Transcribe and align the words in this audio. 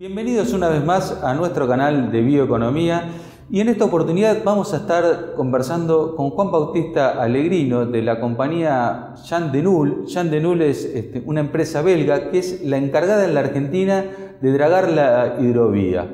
Bienvenidos 0.00 0.52
una 0.52 0.68
vez 0.68 0.84
más 0.84 1.24
a 1.24 1.34
nuestro 1.34 1.66
canal 1.66 2.12
de 2.12 2.20
Bioeconomía 2.20 3.08
y 3.50 3.58
en 3.58 3.68
esta 3.68 3.86
oportunidad 3.86 4.44
vamos 4.44 4.72
a 4.72 4.76
estar 4.76 5.34
conversando 5.34 6.14
con 6.14 6.30
Juan 6.30 6.52
Bautista 6.52 7.20
Alegrino 7.20 7.84
de 7.84 8.02
la 8.02 8.20
compañía 8.20 9.14
Jean 9.24 9.50
Denul. 9.50 10.06
Jean 10.06 10.30
Denul 10.30 10.62
es 10.62 10.84
este, 10.84 11.20
una 11.26 11.40
empresa 11.40 11.82
belga 11.82 12.30
que 12.30 12.38
es 12.38 12.64
la 12.64 12.76
encargada 12.76 13.24
en 13.24 13.34
la 13.34 13.40
Argentina 13.40 14.04
de 14.40 14.52
dragar 14.52 14.88
la 14.88 15.38
hidrovía. 15.40 16.08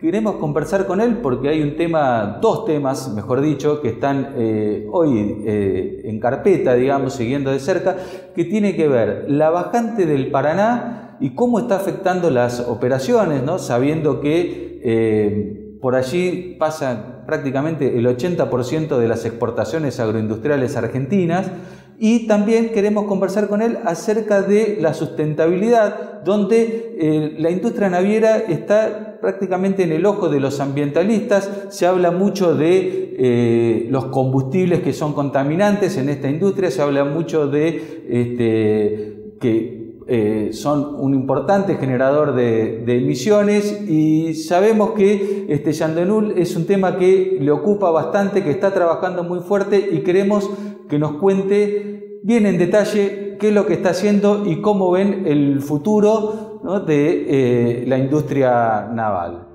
Queremos 0.00 0.34
conversar 0.36 0.88
con 0.88 1.00
él 1.00 1.18
porque 1.22 1.48
hay 1.48 1.62
un 1.62 1.76
tema, 1.76 2.40
dos 2.42 2.64
temas, 2.64 3.14
mejor 3.14 3.40
dicho, 3.40 3.80
que 3.80 3.90
están 3.90 4.32
eh, 4.36 4.88
hoy 4.90 5.44
eh, 5.46 6.00
en 6.06 6.18
carpeta, 6.18 6.74
digamos, 6.74 7.12
siguiendo 7.12 7.52
de 7.52 7.60
cerca, 7.60 7.98
que 8.34 8.44
tiene 8.46 8.74
que 8.74 8.88
ver 8.88 9.26
la 9.28 9.50
bajante 9.50 10.06
del 10.06 10.32
Paraná 10.32 11.07
y 11.20 11.30
cómo 11.30 11.58
está 11.58 11.76
afectando 11.76 12.30
las 12.30 12.60
operaciones, 12.60 13.42
¿no? 13.42 13.58
sabiendo 13.58 14.20
que 14.20 14.80
eh, 14.82 15.76
por 15.80 15.94
allí 15.94 16.56
pasa 16.58 17.24
prácticamente 17.26 17.98
el 17.98 18.06
80% 18.06 18.98
de 18.98 19.08
las 19.08 19.24
exportaciones 19.24 20.00
agroindustriales 20.00 20.76
argentinas. 20.76 21.50
Y 22.00 22.28
también 22.28 22.70
queremos 22.70 23.06
conversar 23.06 23.48
con 23.48 23.60
él 23.60 23.78
acerca 23.84 24.40
de 24.42 24.78
la 24.80 24.94
sustentabilidad, 24.94 26.22
donde 26.22 26.94
eh, 26.96 27.34
la 27.38 27.50
industria 27.50 27.90
naviera 27.90 28.36
está 28.38 29.18
prácticamente 29.20 29.82
en 29.82 29.90
el 29.90 30.06
ojo 30.06 30.28
de 30.28 30.38
los 30.38 30.60
ambientalistas. 30.60 31.50
Se 31.70 31.86
habla 31.86 32.12
mucho 32.12 32.54
de 32.54 33.16
eh, 33.18 33.86
los 33.90 34.06
combustibles 34.06 34.80
que 34.80 34.92
son 34.92 35.12
contaminantes 35.12 35.96
en 35.96 36.08
esta 36.08 36.30
industria, 36.30 36.70
se 36.70 36.82
habla 36.82 37.04
mucho 37.04 37.48
de 37.48 38.06
este, 38.08 39.32
que 39.40 39.77
eh, 40.10 40.54
son 40.54 40.94
un 40.98 41.12
importante 41.12 41.76
generador 41.76 42.34
de, 42.34 42.82
emisiones 42.86 43.82
y 43.86 44.32
sabemos 44.32 44.92
que 44.92 45.44
este 45.50 45.72
Yandenul 45.72 46.32
es 46.38 46.56
un 46.56 46.64
tema 46.64 46.96
que 46.96 47.36
le 47.38 47.50
ocupa 47.50 47.90
bastante, 47.90 48.42
que 48.42 48.50
está 48.50 48.72
trabajando 48.72 49.22
muy 49.22 49.40
fuerte 49.40 49.90
y 49.92 49.98
queremos 49.98 50.48
que 50.88 50.98
nos 50.98 51.12
cuente 51.18 52.20
bien 52.22 52.46
en 52.46 52.56
detalle 52.56 53.36
qué 53.38 53.48
es 53.48 53.54
lo 53.54 53.66
que 53.66 53.74
está 53.74 53.90
haciendo 53.90 54.46
y 54.46 54.62
cómo 54.62 54.90
ven 54.90 55.24
el 55.26 55.60
futuro 55.60 56.58
de 56.86 57.82
eh, 57.82 57.84
la 57.86 57.98
industria 57.98 58.88
naval. 58.90 59.47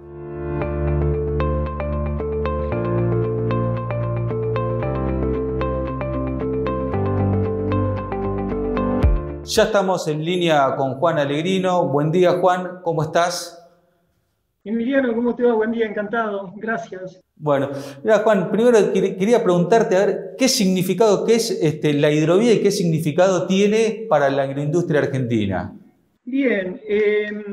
Ya 9.55 9.65
estamos 9.65 10.07
en 10.07 10.25
línea 10.25 10.75
con 10.75 10.95
Juan 10.95 11.19
Alegrino. 11.19 11.87
Buen 11.87 12.11
día, 12.11 12.39
Juan, 12.39 12.79
¿cómo 12.81 13.03
estás? 13.03 13.63
Emiliano, 14.63 15.13
¿cómo 15.13 15.35
te 15.35 15.43
va? 15.43 15.53
Buen 15.53 15.69
día, 15.69 15.85
encantado. 15.85 16.51
Gracias. 16.55 17.21
Bueno, 17.35 17.69
mira, 18.03 18.17
Juan, 18.17 18.49
primero 18.49 18.79
quería 18.91 19.43
preguntarte 19.43 19.95
a 19.95 20.05
ver 20.07 20.35
qué 20.39 20.47
significado, 20.47 21.23
qué 21.23 21.35
es 21.35 21.51
este, 21.51 21.93
la 21.93 22.11
hidrovía 22.11 22.51
y 22.51 22.63
qué 22.63 22.71
significado 22.71 23.45
tiene 23.45 24.07
para 24.09 24.31
la 24.31 24.41
agroindustria 24.41 25.01
argentina. 25.01 25.71
Bien, 26.25 26.81
em, 26.87 27.43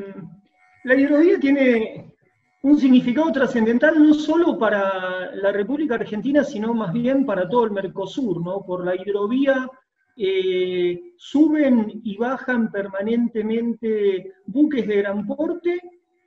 la 0.85 0.95
hidrovía 0.95 1.39
tiene 1.39 2.15
un 2.63 2.79
significado 2.79 3.31
trascendental 3.31 4.03
no 4.03 4.15
solo 4.15 4.59
para 4.59 5.35
la 5.35 5.53
República 5.53 5.97
Argentina, 5.97 6.45
sino 6.45 6.73
más 6.73 6.95
bien 6.95 7.27
para 7.27 7.47
todo 7.47 7.65
el 7.65 7.73
Mercosur, 7.73 8.43
¿no? 8.43 8.65
Por 8.65 8.87
la 8.87 8.97
hidrovía 8.97 9.69
eh, 10.17 11.13
suben 11.17 12.01
y 12.03 12.17
bajan 12.17 12.71
permanentemente 12.71 14.33
buques 14.47 14.87
de 14.87 14.97
gran 14.97 15.27
porte. 15.27 15.81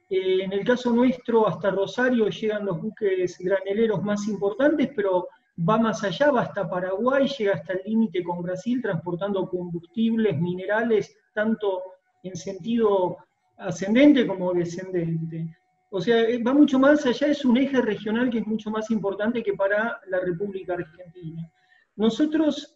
Eh, 0.09 0.44
en 0.44 0.53
el 0.53 0.64
caso 0.64 0.92
nuestro, 0.92 1.48
hasta 1.48 1.72
Rosario 1.72 2.28
llegan 2.30 2.66
los 2.66 2.81
buques 2.81 3.38
graneleros 3.39 4.04
más 4.04 4.28
importantes, 4.28 4.89
pero 4.95 5.28
va 5.58 5.78
más 5.78 6.04
allá, 6.04 6.31
va 6.31 6.42
hasta 6.42 6.70
Paraguay, 6.70 7.28
llega 7.28 7.54
hasta 7.54 7.73
el 7.73 7.81
límite 7.86 8.23
con 8.23 8.42
Brasil, 8.42 8.82
transportando 8.82 9.48
combustibles, 9.49 10.39
minerales, 10.39 11.15
tanto 11.33 11.82
en 12.23 12.36
sentido 12.36 13.17
ascendente 13.58 14.26
como 14.26 14.54
descendente. 14.54 15.55
O 15.89 16.02
sea, 16.02 16.21
eh, 16.21 16.42
va 16.42 16.54
mucho 16.54 16.80
más 16.80 17.05
allá, 17.05 17.27
es 17.27 17.45
un 17.45 17.58
eje 17.58 17.80
regional 17.82 18.30
que 18.30 18.39
es 18.39 18.48
mucho 18.48 18.71
más 18.71 18.89
importante 18.89 19.44
que 19.44 19.54
para 19.54 20.00
la 20.08 20.20
República 20.20 20.73
Argentina. 20.73 21.48
Nosotros 21.95 22.76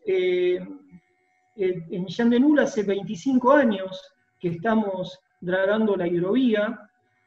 en 1.57 2.05
Yandenul 2.05 2.59
hace 2.59 2.83
25 2.83 3.51
años 3.51 4.01
que 4.39 4.49
estamos 4.49 5.19
dragando 5.41 5.95
la 5.95 6.07
hidrovía. 6.07 6.79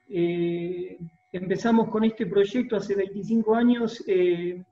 Eh, 0.09 0.99
empezamos 1.33 1.89
con 1.89 2.05
este 2.05 2.27
proyecto 2.27 2.77
hace 2.77 2.95
25 2.95 3.55
años 3.55 4.03
eh, 4.07 4.63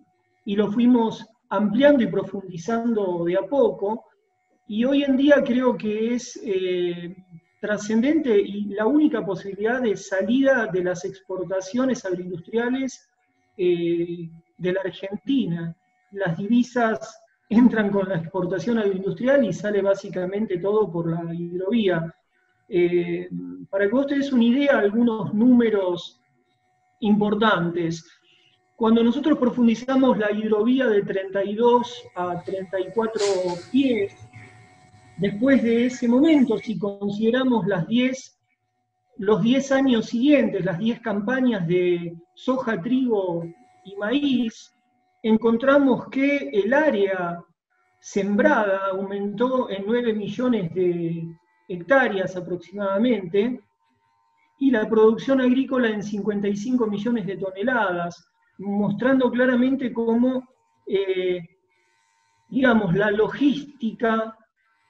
y 0.45 0.57
lo 0.57 0.71
fuimos 0.71 1.27
ampliando 1.49 2.03
y 2.03 2.07
profundizando 2.07 3.25
de 3.25 3.37
a 3.37 3.43
poco. 3.43 4.05
Y 4.67 4.85
hoy 4.85 5.03
en 5.03 5.17
día 5.17 5.43
creo 5.45 5.77
que 5.77 6.15
es 6.15 6.39
eh, 6.45 7.17
trascendente 7.61 8.39
y 8.39 8.67
la 8.67 8.87
única 8.87 9.25
posibilidad 9.25 9.81
de 9.81 9.97
salida 9.97 10.67
de 10.67 10.85
las 10.85 11.05
exportaciones 11.05 12.05
agroindustriales 12.05 13.09
de 13.57 14.73
la 14.73 14.81
Argentina. 14.83 15.75
Las 16.13 16.37
divisas 16.39 17.21
entran 17.49 17.91
con 17.91 18.09
la 18.09 18.17
exportación 18.17 18.79
agroindustrial 18.79 19.45
y 19.45 19.53
sale 19.53 19.83
básicamente 19.83 20.59
todo 20.59 20.91
por 20.91 21.11
la 21.11 21.35
hidrovía. 21.35 22.15
Eh, 22.69 23.29
para 23.71 23.87
que 23.87 23.93
vos 23.93 24.07
te 24.07 24.17
des 24.17 24.33
una 24.33 24.45
idea, 24.45 24.79
algunos 24.79 25.33
números 25.33 26.21
importantes. 27.01 28.05
Cuando 28.77 29.03
nosotros 29.03 29.39
profundizamos 29.39 30.19
la 30.19 30.31
hidrovía 30.31 30.87
de 30.87 31.03
32 31.03 32.05
a 32.15 32.43
34 32.43 33.23
pies, 33.73 34.15
después 35.17 35.63
de 35.63 35.87
ese 35.87 36.07
momento, 36.07 36.59
si 36.59 36.79
consideramos 36.79 37.67
las 37.67 37.89
10, 37.89 38.39
los 39.19 39.43
10 39.43 39.73
años 39.73 40.07
siguientes, 40.07 40.65
las 40.65 40.79
10 40.79 41.01
campañas 41.01 41.67
de 41.67 42.17
soja, 42.35 42.81
trigo 42.81 43.45
y 43.85 43.97
maíz, 43.97 44.73
encontramos 45.23 46.09
que 46.09 46.51
el 46.53 46.73
área 46.73 47.43
sembrada 48.01 48.89
aumentó 48.93 49.69
en 49.71 49.85
9 49.87 50.13
millones 50.15 50.73
de 50.75 51.37
hectáreas 51.69 52.37
aproximadamente 52.37 53.61
y 54.61 54.71
la 54.71 54.89
producción 54.89 55.41
agrícola 55.41 55.89
en 55.89 56.03
55 56.03 56.87
millones 56.87 57.27
de 57.27 57.37
toneladas, 57.37 58.29
mostrando 58.59 59.31
claramente 59.31 59.93
cómo, 59.93 60.49
eh, 60.87 61.41
digamos, 62.49 62.95
la 62.95 63.11
logística 63.11 64.37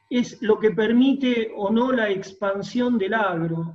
es 0.08 0.40
lo 0.40 0.58
que 0.58 0.70
permite 0.70 1.52
o 1.54 1.70
no 1.70 1.92
la 1.92 2.08
expansión 2.08 2.96
del 2.96 3.14
agro. 3.14 3.74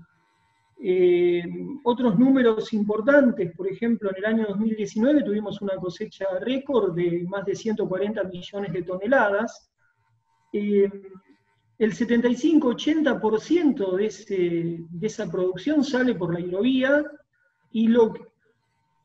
Eh, 0.86 1.42
otros 1.84 2.20
números 2.20 2.74
importantes, 2.74 3.56
por 3.56 3.70
ejemplo, 3.70 4.10
en 4.10 4.18
el 4.18 4.26
año 4.26 4.48
2019 4.50 5.24
tuvimos 5.24 5.62
una 5.62 5.78
cosecha 5.78 6.26
récord 6.42 6.94
de 6.94 7.24
más 7.26 7.46
de 7.46 7.56
140 7.56 8.22
millones 8.26 8.74
de 8.74 8.84
toneladas. 8.84 9.72
Eh, 10.52 10.92
el 11.78 11.94
75-80% 11.94 13.96
de, 13.96 14.86
de, 14.90 15.08
esa 15.08 15.32
producción 15.32 15.86
sale 15.86 16.16
por 16.16 16.34
la 16.34 16.42
hidrovía 16.42 17.02
y 17.72 17.88
lo, 17.88 18.14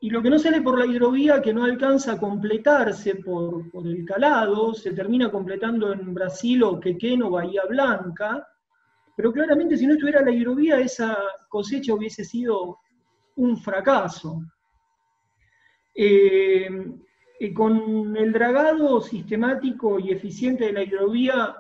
y 0.01 0.11
lo 0.11 0.21
que 0.21 0.31
no 0.31 0.39
sale 0.41 0.61
por 0.61 0.81
la 0.81 0.87
hidrovía, 0.87 1.41
que 1.41 1.55
no 1.55 1.63
alcanza 1.63 2.15
a 2.15 2.19
completarse 2.19 3.15
por, 3.15 3.71
por 3.71 3.87
el 3.87 4.05
calado, 4.05 4.75
se 4.75 4.91
termina 4.91 5.31
completando 5.31 5.93
en 5.93 6.13
Brasil 6.13 6.61
o 6.65 6.81
Quequén 6.81 7.23
o 7.23 7.31
Bahía 7.31 7.63
Blanca, 7.69 8.49
pero 9.19 9.33
claramente 9.33 9.77
si 9.77 9.85
no 9.85 9.95
estuviera 9.95 10.23
la 10.23 10.31
hidrovía, 10.31 10.79
esa 10.79 11.19
cosecha 11.49 11.93
hubiese 11.93 12.25
sido 12.25 12.79
un 13.35 13.57
fracaso. 13.57 14.41
Eh, 15.93 16.69
con 17.53 18.17
el 18.17 18.33
dragado 18.33 19.01
sistemático 19.01 19.99
y 19.99 20.13
eficiente 20.13 20.67
de 20.67 20.73
la 20.73 20.85
hidrovía, 20.85 21.57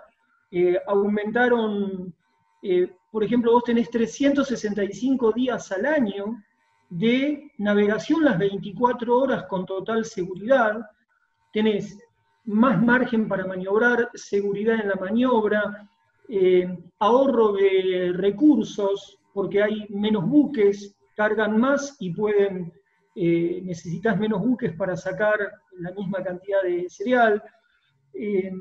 eh, 0.53 0.79
aumentaron, 0.87 2.15
eh, 2.63 2.93
por 3.11 3.25
ejemplo, 3.25 3.51
vos 3.51 3.65
tenés 3.65 3.91
365 3.91 5.33
días 5.33 5.73
al 5.73 5.87
año 5.87 6.41
de 6.89 7.51
navegación 7.59 8.25
las 8.25 8.39
24 8.39 9.19
horas 9.19 9.47
con 9.47 9.67
total 9.67 10.05
seguridad, 10.05 10.89
tenés 11.53 11.99
más 12.45 12.81
margen 12.81 13.27
para 13.27 13.45
maniobrar, 13.49 14.11
seguridad 14.15 14.79
en 14.79 14.91
la 14.91 14.95
maniobra, 14.95 15.91
eh, 16.29 16.79
ahorro 16.99 17.53
de 17.53 18.13
recursos, 18.15 19.19
porque 19.33 19.63
hay 19.63 19.87
menos 19.89 20.29
buques, 20.29 20.95
cargan 21.17 21.59
más 21.59 21.97
y 22.01 22.13
pueden, 22.13 22.71
eh, 23.15 23.63
necesitas 23.65 24.19
menos 24.19 24.41
buques 24.43 24.75
para 24.77 24.95
sacar 24.95 25.39
la 25.79 25.91
misma 25.93 26.23
cantidad 26.23 26.63
de 26.63 26.87
cereal, 26.91 27.43
eh, 28.13 28.53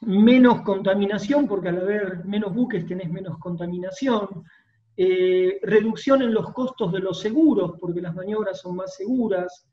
menos 0.00 0.62
contaminación, 0.62 1.46
porque 1.46 1.68
al 1.68 1.82
haber 1.82 2.24
menos 2.24 2.54
buques 2.54 2.86
tenés 2.86 3.10
menos 3.10 3.38
contaminación, 3.38 4.44
reducción 5.62 6.22
en 6.22 6.34
los 6.34 6.52
costos 6.52 6.92
de 6.92 7.00
los 7.00 7.20
seguros, 7.20 7.72
porque 7.80 8.00
las 8.00 8.14
maniobras 8.14 8.60
son 8.60 8.76
más 8.76 8.94
seguras. 8.94 9.66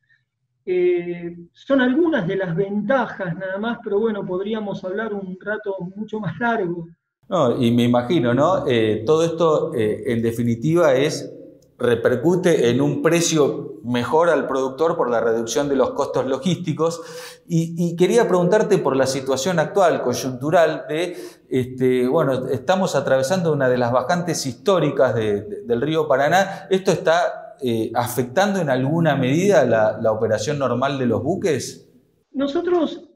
Eh, 0.71 1.35
son 1.51 1.81
algunas 1.81 2.27
de 2.27 2.35
las 2.35 2.55
ventajas 2.55 3.35
nada 3.35 3.57
más, 3.57 3.79
pero 3.83 3.99
bueno, 3.99 4.23
podríamos 4.23 4.83
hablar 4.83 5.15
un 5.15 5.35
rato 5.41 5.75
mucho 5.95 6.19
más 6.19 6.37
largo. 6.39 6.87
No, 7.27 7.59
y 7.59 7.71
me 7.71 7.85
imagino, 7.85 8.35
¿no? 8.35 8.67
Eh, 8.67 9.01
todo 9.03 9.23
esto, 9.23 9.71
en 9.73 10.21
definitiva, 10.21 10.93
es 10.93 11.33
repercute 11.79 12.69
en 12.69 12.81
un 12.81 13.01
precio 13.01 13.79
mejor 13.83 14.29
al 14.29 14.47
productor 14.47 14.97
por 14.97 15.09
la 15.09 15.21
reducción 15.21 15.69
de 15.69 15.75
los 15.75 15.91
costos 15.91 16.25
logísticos. 16.25 17.01
Y, 17.47 17.95
quería 17.95 18.27
preguntarte 18.27 18.77
por 18.77 18.95
la 18.95 19.07
situación 19.07 19.57
actual, 19.57 20.03
coyuntural, 20.03 20.85
de, 20.87 21.17
este, 21.49 22.07
bueno, 22.07 22.47
estamos 22.47 22.95
atravesando 22.95 23.51
una 23.51 23.69
de 23.69 23.77
las 23.77 23.91
bajantes 23.91 24.45
históricas 24.45 25.15
del 25.15 25.81
río 25.81 26.07
Paraná. 26.07 26.67
¿Esto 26.69 26.91
está 26.91 27.48
eh, 27.61 27.91
afectando 27.95 28.59
en 28.59 28.69
alguna 28.69 29.15
medida 29.15 29.65
la, 29.65 30.11
operación 30.11 30.59
normal 30.59 30.97
de 30.97 31.05
los 31.05 31.23
buques? 31.23 31.89
Nosotros, 32.31 33.09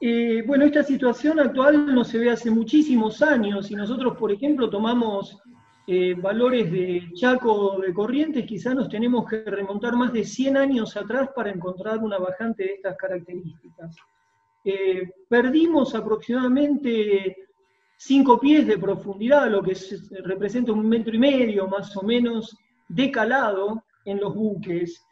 eh, 0.00 0.42
bueno, 0.46 0.64
esta 0.64 0.82
situación 0.82 1.40
actual 1.40 1.94
no 1.94 2.04
se 2.04 2.18
ve 2.18 2.30
hace 2.30 2.50
muchísimos 2.50 3.22
años 3.22 3.70
y 3.70 3.74
nosotros, 3.74 4.16
por 4.16 4.32
ejemplo, 4.32 4.70
tomamos 4.70 5.42
eh, 5.88 6.14
valores 6.14 6.70
de 6.70 7.10
Chaco 7.14 7.80
de 7.80 7.92
Corrientes, 7.92 8.46
quizás 8.46 8.72
nos 8.72 8.88
tenemos 8.88 9.28
que 9.28 9.42
remontar 9.42 9.96
más 9.96 10.12
de 10.12 10.24
100 10.24 10.56
años 10.56 10.96
atrás 10.96 11.30
para 11.34 11.50
encontrar 11.50 11.98
una 11.98 12.18
bajante 12.18 12.62
de 12.62 12.74
estas 12.74 12.96
características. 12.96 13.96
Eh, 14.64 15.10
perdimos 15.28 15.92
aproximadamente 15.96 17.36
5 17.96 18.38
pies 18.38 18.64
de 18.68 18.78
profundidad, 18.78 19.50
lo 19.50 19.60
que 19.60 19.76
representa 20.22 20.70
un 20.70 20.88
metro 20.88 21.16
y 21.16 21.18
medio 21.18 21.66
más 21.66 21.96
o 21.96 22.02
menos 22.02 22.56
de 22.88 23.10
calado 23.10 23.84
en 24.04 24.20
los 24.20 24.34
buques. 24.34 25.04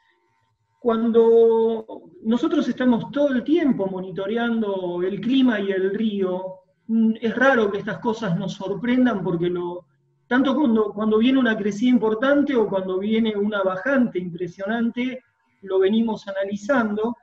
Cuando 0.81 2.03
nosotros 2.23 2.67
estamos 2.69 3.11
todo 3.11 3.29
el 3.29 3.45
tiempo 3.45 3.87
monitoreando 3.87 5.03
el 5.03 5.21
clima 5.21 5.61
y 5.61 5.71
el 5.71 5.95
río, 5.95 6.55
mm, 6.87 7.15
es 7.21 7.37
raro 7.37 7.71
que 7.71 7.79
estas 7.79 7.99
cosas 7.99 8.39
nos 8.39 8.55
sorprendan 8.55 9.23
porque 9.23 9.51
lo, 9.51 9.87
tanto 10.27 10.55
cuando, 10.55 10.93
cuando 10.93 11.19
viene 11.19 11.39
una 11.39 11.57
crecida 11.57 11.91
importante 11.91 12.55
o 12.57 12.69
cuando 12.69 12.99
viene 12.99 13.37
una 13.37 13.63
bajante 13.63 14.19
impresionante, 14.19 15.23
lo 15.63 15.79
venimos 15.79 16.27
analizando. 16.29 17.17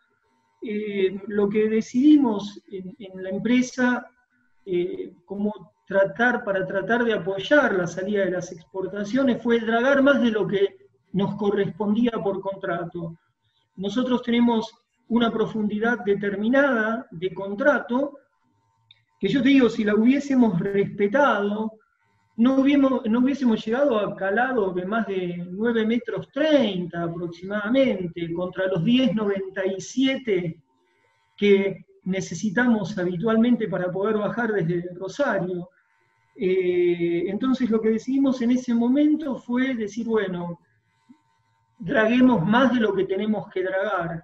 Eh, 0.61 1.21
lo 1.27 1.47
que 1.47 1.69
decidimos 1.69 2.61
en, 2.67 3.23
la 3.23 3.29
empresa, 3.29 4.11
eh, 4.65 5.13
como 5.25 5.71
tratar, 5.87 6.43
para 6.43 6.65
tratar 6.67 7.05
de 7.05 7.13
apoyar 7.13 7.73
la 7.73 7.87
salida 7.87 8.25
de 8.25 8.31
las 8.31 8.51
exportaciones, 8.51 9.41
fue 9.41 9.59
dragar 9.59 10.03
más 10.03 10.21
de 10.21 10.31
lo 10.31 10.45
que 10.45 10.77
nos 11.13 11.35
correspondía 11.35 12.11
por 12.11 12.41
contrato. 12.41 13.17
Nosotros 13.77 14.21
tenemos 14.21 14.71
una 15.07 15.31
profundidad 15.31 15.99
determinada 16.03 17.07
de 17.11 17.33
contrato, 17.33 18.19
que 19.19 19.29
yo 19.29 19.41
digo, 19.41 19.69
si 19.69 19.83
la 19.85 19.95
hubiésemos 19.95 20.59
respetado, 20.59 21.71
no 22.35 22.55
hubiésemos, 22.59 23.65
llegado 23.65 23.97
a 23.97 24.15
calado 24.15 24.71
de 24.71 24.85
más 24.85 25.07
de 25.07 25.43
9 25.49 25.85
metros 25.85 26.29
30 26.31 27.01
aproximadamente, 27.01 28.31
contra 28.33 28.67
los 28.67 28.83
10,97 28.83 30.61
que 31.35 31.85
necesitamos 32.03 32.97
habitualmente 32.97 33.67
para 33.67 33.91
poder 33.91 34.17
bajar 34.17 34.53
desde 34.53 34.93
Rosario. 34.93 35.69
Eh, 36.39 37.25
entonces 37.27 37.69
lo 37.69 37.81
que 37.81 37.89
decidimos 37.89 38.41
en 38.41 38.51
ese 38.51 38.73
momento 38.73 39.37
fue 39.37 39.73
decir, 39.73 40.05
bueno, 40.05 40.59
draguemos 41.79 42.45
más 42.45 42.73
de 42.73 42.79
lo 42.79 42.93
que 42.93 43.05
tenemos 43.05 43.49
que 43.49 43.63
dragar. 43.63 44.23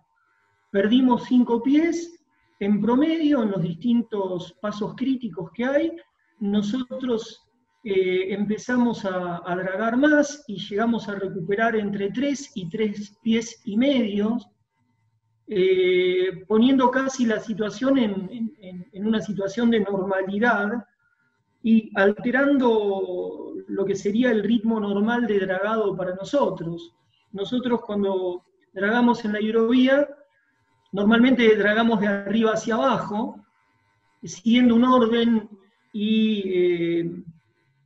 Perdimos 0.71 1.24
5 1.25 1.63
pies 1.63 2.24
en 2.60 2.80
promedio 2.80 3.44
en 3.44 3.51
los 3.51 3.62
distintos 3.62 4.54
pasos 4.62 4.94
críticos 4.95 5.51
que 5.54 5.65
hay. 5.65 5.92
Nosotros 6.39 7.44
eh, 7.83 8.33
empezamos 8.33 9.06
a, 9.06 9.42
dragar 9.56 9.98
más 9.98 10.44
y 10.48 10.57
llegamos 10.57 11.09
a 11.09 11.16
recuperar 11.16 11.75
entre 11.75 12.12
3 12.12 12.51
y 12.56 12.69
3 12.69 13.18
pies 13.21 13.62
y 13.66 13.75
medio, 13.75 14.38
eh, 15.48 16.45
poniendo 16.48 16.89
casi 16.92 17.25
la 17.25 17.39
situación 17.39 17.98
en, 17.98 18.54
una 18.94 19.21
situación 19.21 19.69
de 19.69 19.81
normalidad 19.81 20.86
y 21.63 21.89
alterando 21.95 23.54
lo 23.68 23.86
que 23.86 23.95
sería 23.95 24.31
el 24.31 24.44
ritmo 24.44 24.80
normal 24.80 25.25
de 25.25 25.39
dragado 25.39 25.95
para 25.95 26.13
nosotros. 26.13 26.94
Nosotros 27.31 27.81
cuando 27.81 28.44
dragamos 28.74 29.24
en 29.24 29.33
la 29.33 29.42
hidrovía, 29.42 30.07
normalmente 30.92 31.56
dragamos 31.56 32.01
de 32.01 32.07
arriba 32.07 32.51
hacia 32.51 32.75
abajo, 32.75 33.39
siguiendo 34.24 34.75
un 34.75 34.83
orden 34.83 35.50
y 35.94 36.42
eh, 36.45 37.24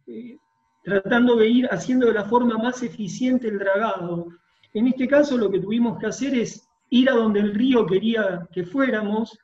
eh, 0.08 0.38
tratando 0.84 1.36
de 1.36 1.48
ir 1.48 1.68
haciendo 1.68 2.08
de 2.08 2.14
la 2.14 2.26
forma 2.26 2.58
más 2.58 2.82
eficiente 2.82 3.48
el 3.48 3.60
dragado. 3.60 4.28
En 4.74 4.88
este 4.88 5.08
caso 5.08 5.38
lo 5.38 5.52
que 5.52 5.60
tuvimos 5.60 6.00
que 6.00 6.08
hacer 6.08 6.34
es 6.34 6.68
ir 6.90 7.10
a 7.10 7.14
donde 7.14 7.42
el 7.42 7.54
río 7.54 7.86
quería 7.86 8.48
que 8.52 8.64
fuéramos. 8.64 9.38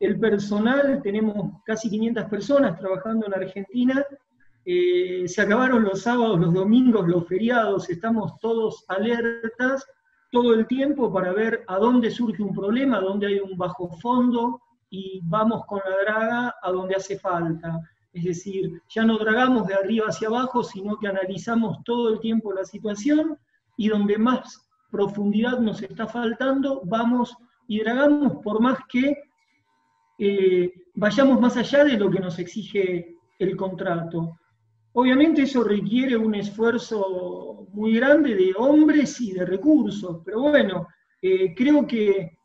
El 0.00 0.18
personal, 0.18 1.00
tenemos 1.02 1.62
casi 1.64 1.90
500 1.90 2.24
personas 2.26 2.78
trabajando 2.78 3.26
en 3.26 3.34
Argentina, 3.34 4.04
eh, 4.64 5.26
se 5.26 5.42
acabaron 5.42 5.82
los 5.82 6.02
sábados, 6.02 6.38
los 6.38 6.52
domingos, 6.52 7.08
los 7.08 7.26
feriados, 7.26 7.88
estamos 7.90 8.38
todos 8.38 8.84
alertas 8.88 9.86
todo 10.30 10.54
el 10.54 10.66
tiempo 10.66 11.12
para 11.12 11.32
ver 11.32 11.64
a 11.68 11.78
dónde 11.78 12.10
surge 12.10 12.42
un 12.42 12.54
problema, 12.54 12.98
a 12.98 13.00
dónde 13.00 13.28
hay 13.28 13.38
un 13.38 13.56
bajo 13.56 13.88
fondo 14.00 14.60
y 14.90 15.20
vamos 15.24 15.64
con 15.66 15.80
la 15.84 15.96
draga 16.02 16.54
a 16.62 16.70
donde 16.70 16.96
hace 16.96 17.18
falta. 17.18 17.80
Es 18.12 18.24
decir, 18.24 18.82
ya 18.88 19.04
no 19.04 19.18
dragamos 19.18 19.66
de 19.66 19.74
arriba 19.74 20.06
hacia 20.08 20.28
abajo, 20.28 20.62
sino 20.62 20.98
que 20.98 21.08
analizamos 21.08 21.78
todo 21.84 22.12
el 22.12 22.20
tiempo 22.20 22.52
la 22.52 22.64
situación 22.64 23.38
y 23.76 23.88
donde 23.88 24.18
más 24.18 24.68
profundidad 24.90 25.58
nos 25.60 25.82
está 25.82 26.06
faltando, 26.06 26.82
vamos 26.84 27.36
y 27.66 27.80
dragamos 27.80 28.42
por 28.42 28.60
más 28.60 28.78
que 28.88 29.16
eh, 30.18 30.72
vayamos 30.94 31.40
más 31.40 31.56
allá 31.56 31.84
de 31.84 31.96
lo 31.96 32.10
que 32.10 32.20
nos 32.20 32.38
exige 32.38 33.16
el 33.38 33.56
contrato. 33.56 34.38
Obviamente 34.92 35.42
eso 35.42 35.62
requiere 35.62 36.16
un 36.16 36.34
esfuerzo 36.34 37.68
muy 37.72 37.94
grande 37.94 38.34
de 38.34 38.52
hombres 38.56 39.20
y 39.20 39.32
de 39.32 39.44
recursos, 39.44 40.20
pero 40.24 40.40
bueno, 40.40 40.88
eh, 41.22 41.54
creo 41.54 41.86
que 41.86 42.38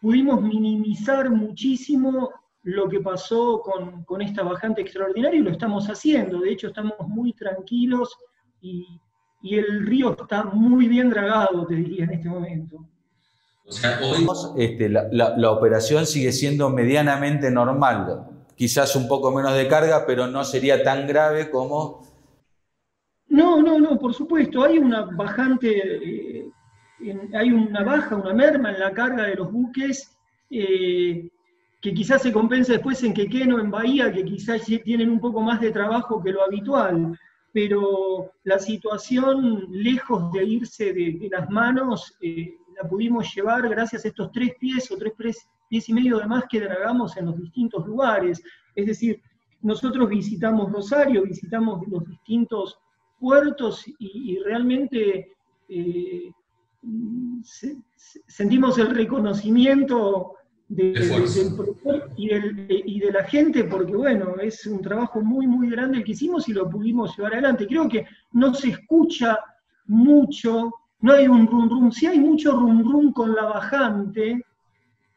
pudimos 0.00 0.42
minimizar 0.42 1.30
muchísimo 1.30 2.30
lo 2.62 2.88
que 2.88 3.00
pasó 3.00 3.62
con, 3.62 4.22
esta 4.22 4.42
bajante 4.42 4.82
extraordinaria 4.82 5.38
y 5.38 5.42
lo 5.42 5.50
estamos 5.50 5.86
haciendo. 5.86 6.40
De 6.40 6.52
hecho, 6.52 6.68
estamos 6.68 6.94
muy 7.06 7.32
tranquilos 7.32 8.16
y, 8.60 8.86
el 9.42 9.86
río 9.86 10.14
está 10.20 10.44
muy 10.44 10.86
bien 10.86 11.08
dragado, 11.08 11.66
te 11.66 11.74
diría, 11.74 12.04
en 12.04 12.10
este 12.10 12.28
momento. 12.28 12.84
O 13.66 13.72
sea, 13.72 14.00
hoy 14.02 14.26
este, 14.56 14.88
la, 14.88 15.50
operación 15.50 16.06
sigue 16.06 16.32
siendo 16.32 16.70
medianamente 16.70 17.50
normal. 17.50 18.26
Quizás 18.56 18.96
un 18.96 19.06
poco 19.08 19.30
menos 19.30 19.54
de 19.54 19.68
carga, 19.68 20.04
pero 20.06 20.26
no 20.26 20.44
sería 20.44 20.82
tan 20.82 21.06
grave 21.06 21.50
como... 21.50 22.02
No, 23.28 23.62
no, 23.62 23.78
no, 23.78 23.98
por 23.98 24.12
supuesto. 24.12 24.64
Hay 24.64 24.78
una 24.78 25.02
bajante, 25.02 26.42
eh, 26.42 26.50
hay 27.32 27.52
una 27.52 27.84
baja, 27.84 28.16
una 28.16 28.34
merma 28.34 28.72
en 28.72 28.80
la 28.80 28.92
carga 28.92 29.24
de 29.24 29.36
los 29.36 29.52
buques. 29.52 30.16
Eh, 30.50 31.30
que 31.80 31.94
quizás 31.94 32.22
se 32.22 32.32
compensa 32.32 32.72
después 32.74 33.02
en 33.02 33.14
Quequeno, 33.14 33.58
en 33.58 33.70
Bahía, 33.70 34.12
que 34.12 34.24
quizás 34.24 34.64
tienen 34.84 35.10
un 35.10 35.20
poco 35.20 35.40
más 35.40 35.60
de 35.60 35.70
trabajo 35.70 36.22
que 36.22 36.32
lo 36.32 36.44
habitual, 36.44 37.18
pero 37.52 38.32
la 38.44 38.58
situación, 38.58 39.66
lejos 39.70 40.30
de 40.32 40.44
irse 40.44 40.92
de, 40.92 41.28
las 41.30 41.48
manos, 41.48 42.14
eh, 42.20 42.54
la 42.80 42.88
pudimos 42.88 43.34
llevar 43.34 43.68
gracias 43.68 44.04
a 44.04 44.08
estos 44.08 44.32
tres 44.32 44.52
pies 44.58 44.90
o 44.90 44.96
tres 44.96 45.12
pies 45.68 45.88
y 45.88 45.92
medio 45.92 46.18
de 46.18 46.26
más 46.26 46.44
que 46.48 46.60
dragamos 46.60 47.16
en 47.16 47.26
los 47.26 47.38
distintos 47.38 47.86
lugares. 47.86 48.42
Es 48.74 48.86
decir, 48.86 49.20
nosotros 49.62 50.08
visitamos 50.08 50.72
Rosario, 50.72 51.22
visitamos 51.22 51.86
los 51.88 52.06
distintos 52.06 52.78
puertos 53.18 53.84
y, 53.98 54.38
realmente 54.38 55.32
eh, 55.68 56.32
sentimos 58.26 58.78
el 58.78 58.94
reconocimiento 58.94 60.36
de, 60.68 60.92
del 60.92 62.06
y, 62.16 62.96
y, 62.96 63.00
de 63.00 63.12
la 63.12 63.24
gente, 63.24 63.64
porque 63.64 63.94
bueno, 63.94 64.36
es 64.40 64.64
un 64.66 64.80
trabajo 64.80 65.20
muy, 65.20 65.46
muy 65.46 65.68
grande 65.68 65.98
el 65.98 66.04
que 66.04 66.12
hicimos 66.12 66.48
y 66.48 66.52
lo 66.52 66.70
pudimos 66.70 67.16
llevar 67.16 67.34
adelante. 67.34 67.66
Creo 67.66 67.88
que 67.88 68.06
no 68.32 68.54
se 68.54 68.70
escucha 68.70 69.38
mucho, 69.86 70.72
no 71.02 71.12
hay 71.12 71.26
un 71.26 71.46
rum 71.46 71.68
rum, 71.68 71.90
sí 71.90 72.06
hay 72.06 72.18
mucho 72.18 72.52
rum 72.52 72.82
rum 72.90 73.12
con 73.12 73.34
la 73.34 73.44
bajante, 73.44 74.44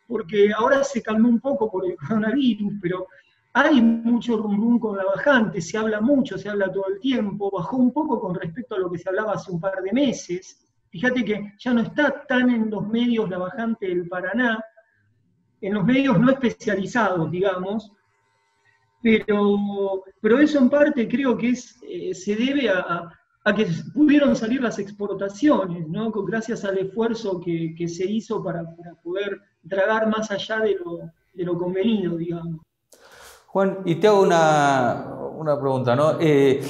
porque 0.07 0.51
ahora 0.53 0.83
se 0.83 1.01
calmó 1.01 1.29
un 1.29 1.39
poco 1.39 1.69
por 1.69 1.85
el 1.85 1.95
coronavirus, 1.95 2.73
pero 2.81 3.07
hay 3.53 3.81
mucho 3.81 4.37
rum 4.37 4.79
con 4.79 4.97
la 4.97 5.03
bajante, 5.03 5.61
se 5.61 5.77
habla 5.77 6.01
mucho, 6.01 6.37
se 6.37 6.49
habla 6.49 6.71
todo 6.71 6.87
el 6.87 6.99
tiempo, 6.99 7.51
bajó 7.51 7.77
un 7.77 7.91
poco 7.91 8.19
con 8.19 8.33
respecto 8.33 8.75
a 8.75 8.79
lo 8.79 8.89
que 8.89 8.97
se 8.97 9.09
hablaba 9.09 9.33
hace 9.33 9.51
un 9.51 9.59
par 9.59 9.81
de 9.81 9.91
meses. 9.91 10.59
Fíjate 10.89 11.23
que 11.25 11.53
ya 11.57 11.73
no 11.73 11.81
está 11.81 12.25
tan 12.27 12.49
en 12.49 12.69
los 12.69 12.87
medios 12.87 13.29
la 13.29 13.39
bajante 13.39 13.87
del 13.87 14.07
Paraná, 14.07 14.63
en 15.61 15.73
los 15.73 15.83
medios 15.85 16.19
no 16.19 16.31
especializados, 16.31 17.29
digamos, 17.31 17.91
pero, 19.01 20.03
pero 20.21 20.39
eso 20.39 20.59
en 20.59 20.69
parte 20.69 21.07
creo 21.07 21.37
que 21.37 21.53
eh, 21.87 22.13
se 22.13 22.35
debe 22.35 22.69
a, 22.69 23.09
que 23.51 23.67
pudieron 23.93 24.35
salir 24.35 24.61
las 24.61 24.79
exportaciones, 24.79 25.87
¿no? 25.89 26.11
gracias 26.11 26.63
al 26.63 26.77
esfuerzo 26.77 27.41
que, 27.41 27.87
se 27.87 28.05
hizo 28.05 28.41
para, 28.41 28.63
poder 29.03 29.41
tragar 29.67 30.07
más 30.07 30.31
allá 30.31 30.59
de 30.59 30.75
lo, 30.75 30.99
de 31.33 31.43
lo 31.43 31.57
convenido, 31.57 32.15
digamos. 32.15 32.61
Juan, 33.47 33.79
y 33.85 33.95
te 33.95 34.07
hago 34.07 34.21
una, 34.21 35.59
pregunta, 35.59 35.95
¿no? 35.95 36.17
Eh, 36.19 36.61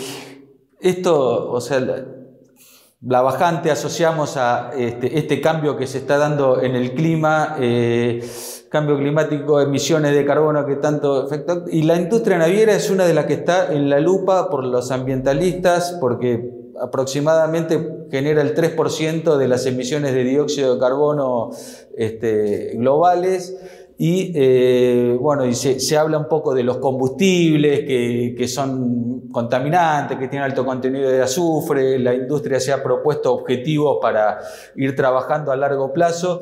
esto, 0.82 1.52
o 1.52 1.62
sea, 1.62 1.80
la, 1.80 3.22
bajante 3.22 3.72
asociamos 3.72 4.36
a 4.36 4.72
este, 4.76 5.18
este, 5.18 5.40
cambio 5.40 5.78
que 5.78 5.88
se 5.88 6.00
está 6.00 6.18
dando 6.18 6.62
en 6.62 6.76
el 6.76 6.94
clima, 6.94 7.56
eh, 7.60 8.22
cambio 8.70 8.98
climático, 8.98 9.62
emisiones 9.62 10.14
de 10.14 10.26
carbono 10.26 10.66
que 10.66 10.76
tanto 10.78 11.22
afectan, 11.22 11.66
y 11.72 11.84
la 11.84 11.96
industria 11.96 12.38
naviera 12.38 12.74
es 12.74 12.90
una 12.90 13.06
de 13.06 13.14
las 13.14 13.28
que 13.28 13.36
está 13.36 13.72
en 13.72 13.90
la 13.90 14.00
lupa 14.00 14.50
por 14.50 14.66
los 14.66 14.92
ambientalistas, 14.92 15.98
porque 16.02 16.63
aproximadamente 16.84 18.06
genera 18.12 18.42
el 18.42 18.54
3% 18.54 19.38
de 19.38 19.48
las 19.48 19.66
emisiones 19.66 20.14
de 20.14 20.24
dióxido 20.24 20.74
de 20.76 20.80
carbono 20.80 21.52
este, 21.98 22.74
globales. 22.76 23.58
Y 23.98 24.34
eh, 24.36 25.18
bueno, 25.20 25.46
y 25.46 25.54
se, 25.54 25.98
habla 25.98 26.18
un 26.18 26.28
poco 26.28 26.54
de 26.54 26.64
los 26.64 26.78
combustibles 26.78 27.82
que, 27.82 28.48
son 28.48 29.30
contaminantes, 29.30 30.18
que 30.18 30.28
tienen 30.28 30.50
alto 30.50 30.66
contenido 30.66 31.10
de 31.10 31.22
azufre, 31.22 32.00
la 32.00 32.14
industria 32.14 32.60
se 32.60 32.74
ha 32.74 32.84
propuesto 32.84 33.34
objetivos 33.34 34.00
para 34.02 34.40
ir 34.76 34.96
trabajando 34.96 35.52
a 35.52 35.56
largo 35.56 35.94
plazo. 35.94 36.42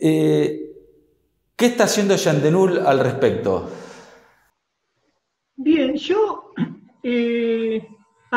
Eh, 0.00 0.72
¿Qué 1.54 1.66
está 1.66 1.84
haciendo 1.84 2.14
Yandenul 2.16 2.78
al 2.86 3.00
respecto? 3.00 3.68
Bien, 5.56 5.94
yo 5.96 6.52
eh, 7.02 7.86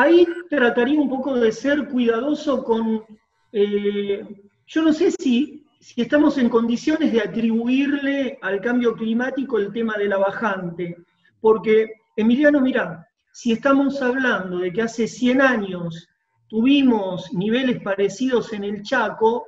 ahí 0.02 0.26
trataría 0.48 1.00
un 1.00 1.08
poco 1.08 1.34
de 1.34 1.52
ser 1.52 1.88
cuidadoso 1.88 2.64
con, 2.64 3.04
yo 3.52 4.82
no 4.82 4.92
sé 4.92 5.10
si 5.12 5.60
si 5.80 6.02
estamos 6.02 6.36
en 6.36 6.50
condiciones 6.50 7.10
de 7.10 7.22
atribuirle 7.22 8.38
al 8.42 8.60
cambio 8.60 8.94
climático 8.94 9.58
el 9.58 9.72
tema 9.72 9.96
de 9.96 10.08
la 10.08 10.18
bajante. 10.18 10.98
Porque, 11.40 11.94
Emiliano, 12.16 12.60
mira, 12.60 13.08
si 13.32 13.52
estamos 13.52 14.00
hablando 14.02 14.58
de 14.58 14.72
que 14.72 14.82
hace 14.82 15.08
100 15.08 15.40
años 15.40 16.06
tuvimos 16.48 17.32
niveles 17.32 17.82
parecidos 17.82 18.52
en 18.52 18.64
el 18.64 18.82
Chaco, 18.82 19.46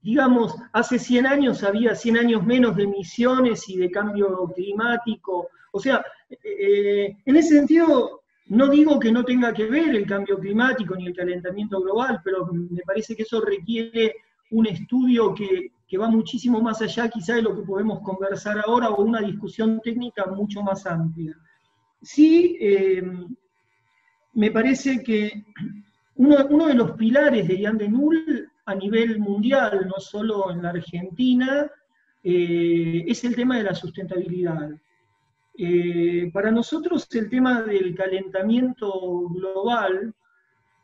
digamos, 0.00 0.54
hace 0.72 0.98
100 0.98 1.26
años 1.26 1.62
había 1.62 1.94
100 1.94 2.16
años 2.16 2.46
menos 2.46 2.74
de 2.74 2.84
emisiones 2.84 3.68
y 3.68 3.76
de 3.76 3.90
cambio 3.90 4.50
climático. 4.54 5.50
O 5.70 5.78
sea, 5.78 6.02
eh, 6.30 7.14
en 7.26 7.36
ese 7.36 7.56
sentido, 7.56 8.22
no 8.48 8.68
digo 8.68 8.98
que 9.00 9.10
no 9.10 9.24
tenga 9.24 9.52
que 9.52 9.66
ver 9.66 9.94
el 9.94 10.06
cambio 10.06 10.38
climático 10.38 10.94
ni 10.94 11.06
el 11.06 11.16
calentamiento 11.16 11.80
global, 11.80 12.20
pero 12.22 12.46
me 12.52 12.82
parece 12.82 13.16
que 13.16 13.22
eso 13.22 13.40
requiere 13.40 14.14
un 14.50 14.66
estudio 14.66 15.34
que, 15.34 15.72
va 15.98 16.08
muchísimo 16.08 16.60
más 16.60 16.82
allá 16.82 17.08
quizá 17.08 17.36
de 17.36 17.42
lo 17.42 17.56
que 17.56 17.62
podemos 17.62 18.00
conversar 18.00 18.58
ahora 18.58 18.90
o 18.90 19.02
una 19.02 19.20
discusión 19.20 19.80
técnica 19.82 20.26
mucho 20.26 20.62
más 20.62 20.84
amplia. 20.86 21.34
Sí, 22.02 22.56
eh, 22.60 23.02
me 24.34 24.50
parece 24.50 25.02
que 25.02 25.44
uno, 26.16 26.66
de 26.66 26.74
los 26.74 26.92
pilares 26.92 27.48
de 27.48 27.58
Ian 27.58 27.78
de 27.78 27.88
Null 27.88 28.50
a 28.66 28.74
nivel 28.74 29.18
mundial, 29.18 29.86
no 29.88 29.98
solo 29.98 30.50
en 30.50 30.62
la 30.62 30.70
Argentina, 30.70 31.70
eh, 32.22 33.04
es 33.06 33.24
el 33.24 33.34
tema 33.34 33.56
de 33.56 33.64
la 33.64 33.74
sustentabilidad. 33.74 34.70
Eh, 35.58 36.30
para 36.34 36.50
nosotros 36.50 37.08
el 37.14 37.30
tema 37.30 37.62
del 37.62 37.94
calentamiento 37.94 39.28
global 39.30 40.14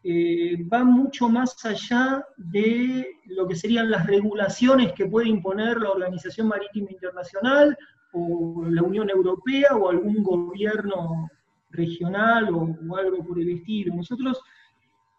eh, 0.02 0.56
va 0.64 0.82
mucho 0.82 1.28
más 1.28 1.62
allá 1.66 2.24
de 2.38 3.06
lo 3.26 3.46
que 3.46 3.54
serían 3.54 3.90
las 3.90 4.06
regulaciones 4.06 4.92
que 4.94 5.06
puede 5.06 5.28
imponer 5.28 5.76
la 5.78 5.90
Organización 5.90 6.48
Marítima 6.48 6.90
Internacional 6.90 7.76
o 8.12 8.64
la 8.66 8.82
Unión 8.82 9.10
Europea 9.10 9.76
o 9.76 9.90
algún 9.90 10.22
gobierno 10.22 11.30
regional 11.70 12.48
o, 12.54 12.96
algo 12.96 13.24
por 13.24 13.38
el 13.38 13.50
estilo. 13.50 13.94
Nosotros 13.94 14.40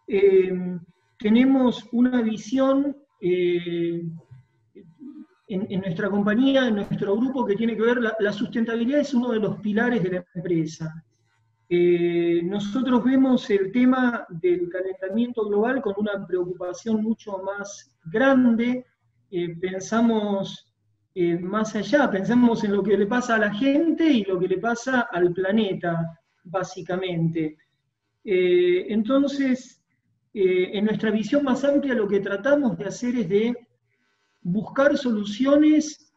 eh, 0.07 0.51
tenemos 1.19 1.87
una 1.91 2.21
visión 2.23 2.97
en, 5.47 5.79
nuestra 5.81 6.09
compañía, 6.09 6.67
en 6.67 6.75
nuestro 6.75 7.15
grupo, 7.17 7.45
que 7.45 7.55
tiene 7.55 7.75
que 7.75 7.83
ver, 7.83 7.99
la 8.19 8.33
sustentabilidad 8.33 9.01
es 9.01 9.13
uno 9.13 9.31
de 9.31 9.39
los 9.39 9.59
pilares 9.59 10.01
de 10.03 10.11
la 10.11 10.25
empresa. 10.33 11.03
Eh, 11.75 12.41
nosotros 12.43 13.03
vemos 13.03 13.49
el 13.49 13.71
tema 13.71 14.27
del 14.29 14.69
calentamiento 14.69 15.43
global 15.47 15.81
con 15.81 15.95
una 15.97 16.23
preocupación 16.27 17.01
mucho 17.01 17.39
más 17.39 17.97
grande, 18.05 18.85
eh, 19.31 19.55
pensamos 19.59 20.71
eh, 21.15 21.35
más 21.39 21.75
allá, 21.75 22.11
pensamos 22.11 22.63
en 22.63 22.73
lo 22.73 22.83
que 22.83 22.95
le 22.95 23.07
pasa 23.07 23.37
a 23.37 23.39
la 23.39 23.53
gente 23.53 24.03
y 24.03 24.23
lo 24.23 24.39
que 24.39 24.49
le 24.49 24.59
pasa 24.59 25.07
al 25.11 25.33
planeta, 25.33 26.19
básicamente. 26.43 27.57
entonces, 28.23 29.81
en 30.33 30.85
nuestra 30.85 31.09
visión 31.09 31.43
más 31.43 31.63
amplia 31.63 31.95
lo 31.95 32.07
que 32.07 32.19
tratamos 32.19 32.77
de 32.77 32.85
hacer 32.85 33.15
es 33.15 33.29
de 33.29 33.67
buscar 34.43 34.97
soluciones 34.97 36.13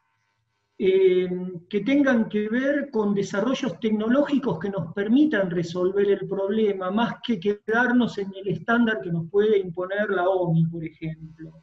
eh, 0.79 1.29
que 1.71 1.81
tengan 1.81 2.29
que 2.29 2.49
ver 2.49 2.91
con 2.91 3.15
desarrollos 3.15 3.81
tecnológicos 3.81 4.59
que 4.59 4.69
nos 4.69 4.93
permitan 4.93 5.51
resolver 5.51 6.11
el 6.11 6.29
problema, 6.29 6.91
más 6.91 7.15
que 7.25 7.41
quedarnos 7.41 8.19
en 8.19 8.31
el 8.35 8.49
estándar 8.49 9.01
que 9.01 9.11
nos 9.11 9.31
puede 9.31 9.59
imponer 9.59 10.11
la 10.11 10.29
OMI, 10.29 10.67
por 10.67 10.85
ejemplo. 10.85 11.63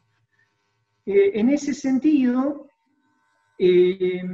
Eh, 1.06 1.32
en 1.34 1.50
ese 1.50 1.74
sentido, 1.74 2.66
eh, 3.58 4.24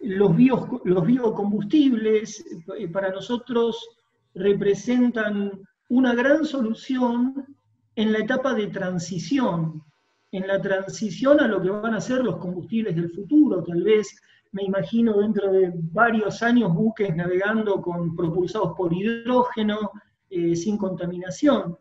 los, 0.00 0.36
los 0.84 1.06
biocombustibles 1.06 2.44
para 2.92 3.10
nosotros 3.10 3.88
representan 4.34 5.62
una 5.88 6.14
gran 6.14 6.44
solución 6.44 7.56
en 7.96 8.12
la 8.12 8.18
etapa 8.18 8.52
de 8.52 8.66
transición 8.66 9.82
en 10.30 10.46
la 10.46 10.60
transición 10.60 11.40
a 11.40 11.48
lo 11.48 11.60
que 11.62 11.70
van 11.70 11.94
a 11.94 12.00
ser 12.00 12.22
los 12.22 12.36
combustibles 12.36 12.94
del 12.94 13.10
futuro. 13.10 13.62
Tal 13.62 13.82
vez 13.82 14.20
me 14.52 14.62
imagino 14.62 15.18
dentro 15.18 15.52
de 15.52 15.72
varios 15.74 16.42
años 16.42 16.74
buques 16.74 17.14
navegando 17.14 17.80
con 17.80 18.14
propulsados 18.14 18.74
por 18.76 18.92
hidrógeno, 18.92 19.90
eh, 20.30 20.54
sin 20.56 20.76
contaminación. 20.76 21.76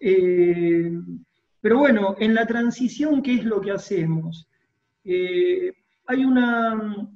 Eh, 0.00 0.92
pero 1.60 1.78
bueno, 1.78 2.16
en 2.18 2.34
la 2.34 2.46
transición, 2.46 3.22
¿qué 3.22 3.34
es 3.34 3.44
lo 3.44 3.60
que 3.60 3.72
hacemos? 3.72 4.48
Eh, 5.04 5.72
hay 6.06 6.24
una... 6.24 7.08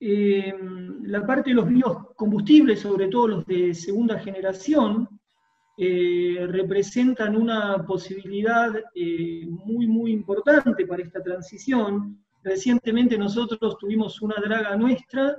la 0.00 1.26
parte 1.26 1.50
de 1.50 1.56
los 1.56 1.68
biocombustibles, 1.68 2.80
sobre 2.80 3.08
todo 3.08 3.28
los 3.28 3.46
de 3.46 3.74
segunda 3.74 4.18
generación, 4.18 5.08
eh, 5.76 6.46
representan 6.48 7.34
una 7.34 7.84
posibilidad 7.84 8.72
eh, 8.94 9.44
muy, 9.48 9.88
muy 9.88 10.12
importante 10.12 10.86
para 10.86 11.02
esta 11.02 11.20
transición. 11.20 12.24
Recientemente 12.44 13.18
nosotros 13.18 13.76
tuvimos 13.78 14.22
una 14.22 14.36
draga 14.36 14.76
nuestra, 14.76 15.36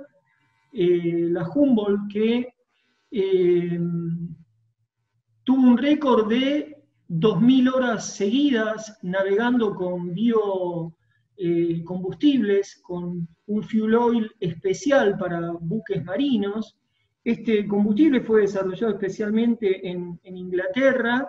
eh, 0.74 1.28
la 1.30 1.48
Humboldt, 1.48 2.12
que 2.12 2.52
tuvo 5.42 5.62
un 5.62 5.78
récord 5.78 6.28
de 6.28 6.84
2.000 7.08 7.72
horas 7.72 8.14
seguidas 8.14 8.98
navegando 9.02 9.74
con 9.74 10.12
biocombustibles, 10.12 12.78
con 12.82 13.26
un 13.46 13.62
fuel 13.62 13.94
oil 13.94 14.30
especial 14.40 15.16
para 15.16 15.52
buques 15.52 16.04
marinos, 16.04 16.76
este 17.26 17.66
combustible 17.66 18.20
fue 18.20 18.42
desarrollado 18.42 18.92
especialmente 18.92 19.88
en, 19.88 20.20
Inglaterra 20.22 21.28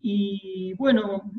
y 0.00 0.72
bueno, 0.78 1.30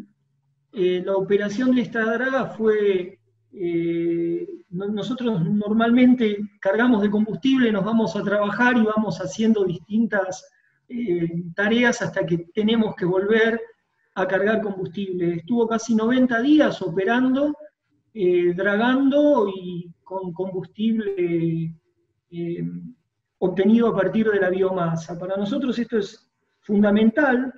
eh, 0.72 1.02
la 1.04 1.16
operación 1.16 1.74
de 1.74 1.82
esta 1.82 2.06
draga 2.06 2.46
fue, 2.46 3.18
eh, 3.52 4.48
nosotros 4.70 5.44
normalmente 5.50 6.38
cargamos 6.60 7.02
de 7.02 7.10
combustible, 7.10 7.72
nos 7.72 7.84
vamos 7.84 8.16
a 8.16 8.22
trabajar 8.22 8.78
y 8.78 8.84
vamos 8.84 9.18
haciendo 9.18 9.66
distintas 9.66 10.48
eh, 10.88 11.46
tareas 11.56 12.04
hasta 12.04 12.24
que 12.24 12.38
tenemos 12.54 12.94
que 12.96 13.06
volver 13.06 13.60
a 14.14 14.28
cargar 14.28 14.62
combustible. 14.62 15.38
Estuvo 15.38 15.68
casi 15.68 15.96
90 15.96 16.40
días 16.44 16.80
operando, 16.84 17.58
dragando 18.14 19.48
y 19.48 19.92
con 20.04 20.32
combustible 20.34 21.74
obtenido 23.44 23.88
a 23.88 23.96
partir 23.96 24.30
de 24.30 24.40
la 24.40 24.50
biomasa. 24.50 25.18
Para 25.18 25.36
nosotros 25.36 25.78
esto 25.80 25.98
es 25.98 26.30
fundamental, 26.62 27.52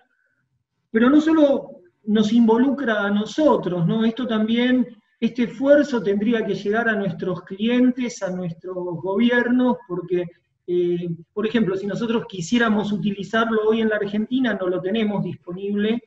pero 0.90 1.10
no 1.10 1.20
solo 1.20 1.82
nos 2.06 2.32
involucra 2.32 3.04
a 3.04 3.10
nosotros, 3.10 3.86
¿no? 3.86 4.06
Esto 4.06 4.26
también, 4.26 4.88
este 5.20 5.44
esfuerzo 5.44 6.02
tendría 6.02 6.46
que 6.46 6.56
llegar 6.56 6.88
a 6.88 6.96
nuestros 6.96 7.42
clientes, 7.44 8.24
a 8.24 8.32
nuestros 8.32 8.76
gobiernos, 8.76 9.78
porque, 9.88 10.26
eh, 10.68 11.10
por 11.34 11.46
ejemplo, 11.46 11.76
si 11.76 11.86
nosotros 11.86 12.24
quisiéramos 12.30 12.92
utilizarlo 12.94 13.68
hoy 13.68 13.82
en 13.82 13.90
la 13.90 13.98
Argentina, 13.98 14.58
no 14.60 14.68
lo 14.68 14.80
tenemos 14.80 15.22
disponible, 15.22 16.02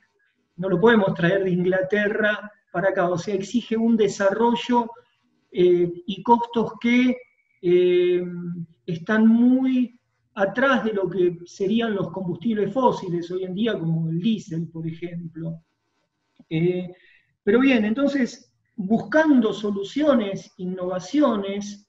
no 0.56 0.70
lo 0.70 0.80
podemos 0.80 1.12
traer 1.12 1.44
de 1.44 1.50
Inglaterra 1.50 2.50
para 2.72 2.90
acá, 2.90 3.10
o 3.10 3.18
sea, 3.18 3.34
exige 3.34 3.76
un 3.76 3.94
desarrollo 3.96 4.90
eh, 5.52 6.02
y 6.06 6.22
costos 6.22 6.72
que 6.80 7.16
eh, 7.60 8.22
están 8.86 9.26
muy 9.26 9.98
atrás 10.34 10.84
de 10.84 10.92
lo 10.92 11.08
que 11.08 11.38
serían 11.44 11.94
los 11.94 12.10
combustibles 12.10 12.72
fósiles 12.72 13.30
hoy 13.30 13.44
en 13.44 13.54
día, 13.54 13.78
como 13.78 14.08
el 14.08 14.20
diésel, 14.20 14.68
por 14.68 14.86
ejemplo. 14.86 15.62
Eh, 16.48 16.92
pero 17.42 17.60
bien, 17.60 17.84
entonces, 17.84 18.52
buscando 18.76 19.52
soluciones, 19.52 20.52
innovaciones, 20.58 21.88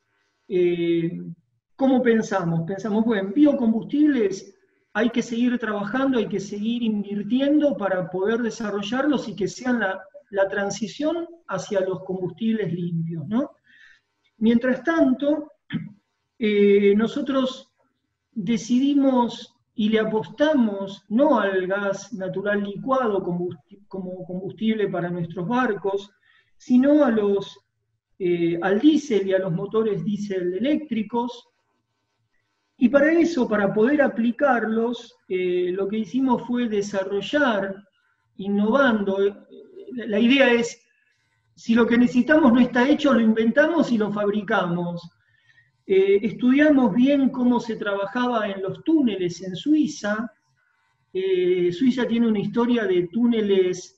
¿cómo 1.75 2.01
pensamos? 2.01 2.61
Pensamos, 2.65 3.03
bueno, 3.03 3.31
biocombustibles 3.33 4.55
hay 4.93 5.11
que 5.11 5.21
seguir 5.21 5.59
trabajando, 5.59 6.17
hay 6.17 6.27
que 6.27 6.39
seguir 6.39 6.81
invirtiendo 6.81 7.77
para 7.77 8.09
poder 8.09 8.41
desarrollarlos 8.41 9.27
y 9.27 9.35
que 9.35 9.47
sean 9.47 9.79
la, 9.79 10.01
la 10.31 10.47
transición 10.47 11.27
hacia 11.47 11.81
los 11.81 12.03
combustibles 12.03 12.73
limpios. 12.73 13.27
¿no? 13.27 13.51
Mientras 14.37 14.83
tanto, 14.83 15.51
eh, 16.39 16.94
nosotros 16.96 17.72
decidimos 18.32 19.56
y 19.74 19.89
le 19.89 20.00
apostamos 20.00 21.06
no 21.10 21.39
al 21.39 21.67
gas 21.67 22.12
natural 22.13 22.63
licuado 22.63 23.24
como 23.24 24.25
combustible 24.25 24.88
para 24.88 25.10
nuestros 25.10 25.48
barcos, 25.48 26.12
sino 26.58 27.06
a 27.06 27.12
los, 27.12 27.60
eh, 28.20 28.60
al 28.62 28.79
diésel 28.79 29.27
y 29.27 29.34
a 29.34 29.39
los 29.39 29.51
motores 29.51 30.03
diésel 30.03 30.56
eléctricos. 30.56 31.48
Y 32.77 32.89
para 32.89 33.12
eso, 33.12 33.48
para 33.48 33.74
poder 33.74 34.01
aplicarlos, 34.01 35.15
eh, 35.29 35.72
lo 35.74 35.88
que 35.88 36.00
hicimos 36.00 36.46
fue 36.48 36.67
desarrollar, 36.67 37.84
innovando. 38.38 39.17
La 39.91 40.20
idea 40.20 40.51
es, 40.53 40.84
si 41.56 41.74
lo 41.74 41.88
que 41.88 41.98
necesitamos 41.98 42.53
no 42.53 42.60
está 42.60 42.88
hecho, 42.88 43.13
lo 43.13 43.20
inventamos 43.20 43.91
y 43.91 43.98
lo 43.98 44.12
fabricamos. 44.12 45.10
Eh, 45.89 46.20
estudiamos 46.22 46.94
bien 46.94 47.29
cómo 47.29 47.62
se 47.62 47.77
trabajaba 47.77 48.50
en 48.50 48.62
los 48.62 48.84
túneles 48.84 49.41
en 49.41 49.56
Suiza. 49.56 50.29
Eh, 51.13 51.72
Suiza 51.72 52.06
tiene 52.06 52.27
una 52.27 52.41
historia 52.41 52.84
de 52.84 53.08
túneles 53.08 53.98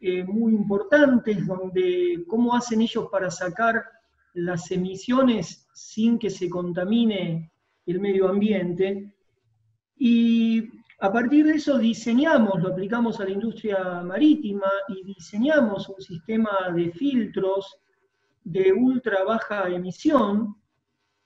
eh, 0.00 0.22
muy 0.22 0.52
importantes, 0.52 1.46
donde 1.46 2.24
cómo 2.26 2.54
hacen 2.54 2.82
ellos 2.82 3.08
para 3.10 3.30
sacar 3.30 3.82
las 4.34 4.70
emisiones 4.70 5.66
sin 5.72 6.18
que 6.18 6.28
se 6.28 6.50
contamine 6.50 7.50
el 7.86 8.00
medio 8.00 8.28
ambiente. 8.28 9.14
Y 9.96 10.68
a 10.98 11.10
partir 11.10 11.46
de 11.46 11.54
eso 11.54 11.78
diseñamos, 11.78 12.60
lo 12.60 12.68
aplicamos 12.68 13.18
a 13.18 13.24
la 13.24 13.30
industria 13.30 14.02
marítima 14.02 14.70
y 14.88 15.02
diseñamos 15.04 15.88
un 15.88 16.02
sistema 16.02 16.68
de 16.74 16.90
filtros 16.90 17.78
de 18.44 18.74
ultra 18.74 19.24
baja 19.24 19.70
emisión 19.70 20.59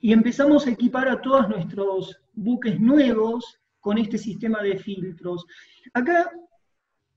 y 0.05 0.13
empezamos 0.13 0.67
a 0.67 0.71
equipar 0.71 1.09
a 1.09 1.23
todos 1.23 1.49
nuestros 1.49 2.21
buques 2.35 2.79
nuevos 2.79 3.59
con 3.81 3.97
este 3.97 4.19
sistema 4.19 4.63
de 4.63 4.77
filtros. 4.77 5.47
Acá 5.95 6.31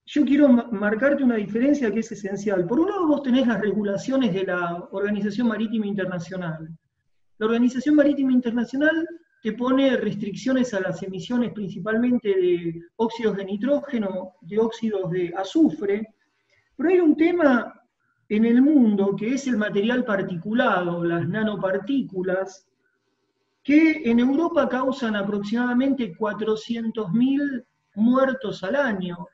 yo 0.05 0.23
quiero 0.23 0.47
marcarte 0.47 1.21
una 1.21 1.35
diferencia 1.35 1.91
que 1.91 1.99
es 1.99 2.09
esencial. 2.13 2.65
Por 2.65 2.79
un 2.79 2.87
lado 2.87 3.05
vos 3.05 3.23
tenés 3.23 3.45
las 3.45 3.59
regulaciones 3.59 4.33
de 4.33 4.45
la 4.45 4.87
Organización 4.91 5.49
Marítima 5.49 5.85
Internacional. 5.85 6.69
La 7.39 7.45
Organización 7.47 7.95
Marítima 7.95 8.31
Internacional 8.31 9.05
te 9.43 9.51
pone 9.51 9.97
restricciones 9.97 10.73
a 10.73 10.79
las 10.79 11.03
emisiones 11.03 11.51
principalmente 11.51 12.29
de 12.29 12.81
óxidos 12.95 13.35
de 13.35 13.43
nitrógeno, 13.43 14.35
de 14.39 14.59
óxidos 14.59 15.11
de 15.11 15.33
azufre, 15.35 16.07
pero 16.77 16.89
hay 16.89 17.01
un 17.01 17.17
tema 17.17 17.81
en 18.29 18.45
el 18.45 18.61
mundo 18.61 19.13
que 19.13 19.33
es 19.33 19.45
el 19.47 19.57
material 19.57 20.05
particulado, 20.05 21.03
las 21.03 21.27
nanopartículas, 21.27 22.63
que 23.67 24.09
en 24.09 24.19
Europa 24.21 24.69
causan 24.69 25.17
aproximadamente 25.17 26.15
400.000 26.15 27.65
muertos 27.95 28.63
al 28.63 28.77
año, 28.77 29.27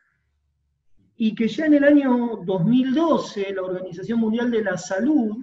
y 1.17 1.35
que 1.35 1.47
ya 1.47 1.67
en 1.67 1.75
el 1.75 1.83
año 1.83 2.37
2012 2.43 3.53
la 3.53 3.61
Organización 3.61 4.19
Mundial 4.19 4.49
de 4.49 4.63
la 4.63 4.75
Salud 4.75 5.37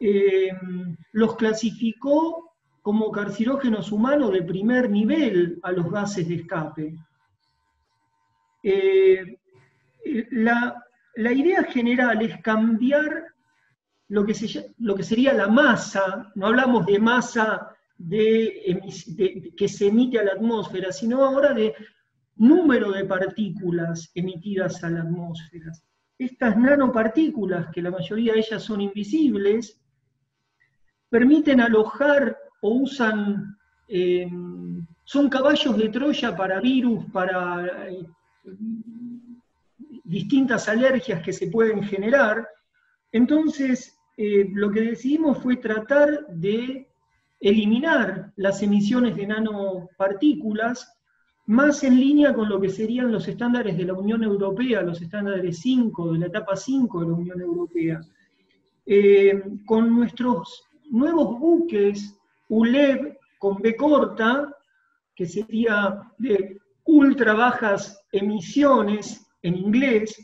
eh, 0.00 0.50
los 1.12 1.36
clasificó 1.36 2.50
como 2.82 3.12
carcinógenos 3.12 3.92
humanos 3.92 4.32
de 4.32 4.42
primer 4.42 4.90
nivel 4.90 5.60
a 5.62 5.70
los 5.70 5.88
gases 5.88 6.26
de 6.26 6.34
escape. 6.34 6.96
Eh, 8.64 9.38
la, 10.32 10.82
idea 11.14 11.62
general 11.62 12.20
es 12.20 12.42
cambiar 12.42 13.26
lo 14.08 14.26
que, 14.26 14.34
lo 14.78 14.96
que 14.96 15.04
sería 15.04 15.32
la 15.34 15.46
masa, 15.46 16.32
no 16.34 16.48
hablamos 16.48 16.84
de 16.84 16.98
masa 16.98 17.71
de, 18.08 19.52
que 19.56 19.68
se 19.68 19.86
emite 19.86 20.18
a 20.18 20.24
la 20.24 20.32
atmósfera, 20.32 20.92
sino 20.92 21.24
ahora 21.24 21.54
de 21.54 21.74
número 22.36 22.90
de 22.90 23.04
partículas 23.04 24.10
emitidas 24.14 24.82
a 24.82 24.90
la 24.90 25.02
atmósfera. 25.02 25.70
Estas 26.18 26.56
nanopartículas, 26.56 27.68
que 27.72 27.82
la 27.82 27.90
mayoría 27.90 28.32
de 28.32 28.40
ellas 28.40 28.62
son 28.62 28.80
invisibles, 28.80 29.80
permiten 31.08 31.60
alojar 31.60 32.36
o 32.62 32.70
usan, 32.76 33.56
eh, 33.88 34.28
son 35.04 35.28
caballos 35.28 35.76
de 35.76 35.88
Troya 35.88 36.34
para 36.36 36.60
virus, 36.60 37.04
para 37.12 37.88
eh, 37.88 38.06
distintas 40.04 40.68
alergias 40.68 41.22
que 41.22 41.32
se 41.32 41.48
pueden 41.48 41.82
generar. 41.82 42.48
Entonces, 43.10 43.96
eh, 44.16 44.48
lo 44.52 44.70
que 44.70 44.82
decidimos 44.82 45.38
fue 45.38 45.56
tratar 45.56 46.26
de 46.28 46.91
eliminar 47.42 48.32
las 48.36 48.62
emisiones 48.62 49.16
de 49.16 49.26
nanopartículas 49.26 50.96
más 51.46 51.82
en 51.82 51.98
línea 51.98 52.32
con 52.32 52.48
lo 52.48 52.60
que 52.60 52.70
serían 52.70 53.10
los 53.10 53.26
estándares 53.26 53.76
de 53.76 53.84
la 53.84 53.94
Unión 53.94 54.22
Europea, 54.22 54.80
los 54.80 55.02
estándares 55.02 55.58
5, 55.58 56.12
de 56.12 56.18
la 56.20 56.26
etapa 56.26 56.56
5 56.56 57.00
de 57.00 57.06
la 57.06 57.12
Unión 57.12 57.40
Europea. 57.40 58.00
Eh, 58.86 59.42
con 59.66 59.94
nuestros 59.94 60.64
nuevos 60.90 61.38
buques 61.38 62.16
ULEV 62.48 63.18
con 63.38 63.56
B 63.60 63.74
corta, 63.74 64.56
que 65.14 65.26
sería 65.26 66.00
de 66.18 66.60
ultra 66.84 67.34
bajas 67.34 68.04
emisiones 68.12 69.26
en 69.42 69.56
inglés, 69.56 70.16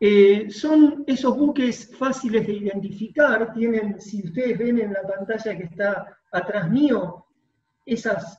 eh, 0.00 0.50
son 0.50 1.04
esos 1.06 1.36
buques 1.36 1.96
fáciles 1.96 2.46
de 2.46 2.52
identificar, 2.52 3.52
tienen, 3.52 4.00
si 4.00 4.24
ustedes 4.24 4.58
ven 4.58 4.80
en 4.80 4.92
la 4.92 5.02
pantalla 5.02 5.56
que 5.56 5.64
está 5.64 6.18
atrás 6.32 6.70
mío, 6.70 7.26
esos 7.86 8.38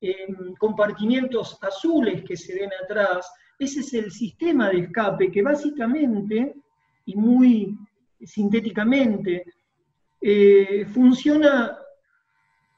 em, 0.00 0.54
compartimientos 0.58 1.58
azules 1.62 2.22
que 2.24 2.36
se 2.36 2.54
ven 2.54 2.70
atrás, 2.84 3.30
ese 3.58 3.80
es 3.80 3.94
el 3.94 4.10
sistema 4.10 4.68
de 4.70 4.80
escape 4.80 5.30
que 5.30 5.42
básicamente 5.42 6.54
y 7.06 7.16
muy 7.16 7.78
sintéticamente 8.22 9.44
eh, 10.20 10.84
funciona 10.92 11.78